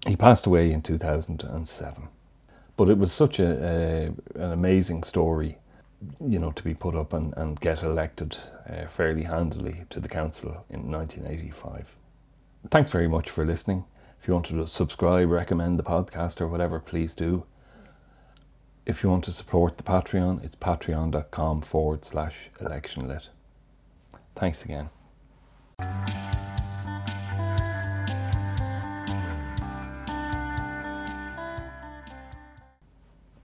He 0.05 0.15
passed 0.15 0.45
away 0.45 0.71
in 0.71 0.81
2007. 0.81 2.07
But 2.77 2.89
it 2.89 2.97
was 2.97 3.11
such 3.11 3.39
a, 3.39 4.13
a 4.35 4.41
an 4.43 4.51
amazing 4.51 5.03
story, 5.03 5.57
you 6.19 6.39
know, 6.39 6.51
to 6.51 6.63
be 6.63 6.73
put 6.73 6.95
up 6.95 7.13
and, 7.13 7.33
and 7.37 7.59
get 7.59 7.83
elected 7.83 8.37
uh, 8.69 8.85
fairly 8.87 9.23
handily 9.23 9.85
to 9.89 9.99
the 9.99 10.09
council 10.09 10.65
in 10.69 10.91
1985. 10.91 11.95
Thanks 12.69 12.91
very 12.91 13.07
much 13.07 13.29
for 13.29 13.45
listening. 13.45 13.85
If 14.21 14.27
you 14.27 14.33
want 14.33 14.47
to 14.47 14.67
subscribe, 14.67 15.29
recommend 15.29 15.79
the 15.79 15.83
podcast 15.83 16.41
or 16.41 16.47
whatever, 16.47 16.79
please 16.79 17.13
do. 17.13 17.45
If 18.85 19.03
you 19.03 19.09
want 19.09 19.23
to 19.25 19.31
support 19.31 19.77
the 19.77 19.83
Patreon, 19.83 20.43
it's 20.43 20.55
patreon.com 20.55 21.61
forward 21.61 22.05
slash 22.05 22.49
electionlit. 22.59 23.29
Thanks 24.35 24.65
again. 24.65 24.89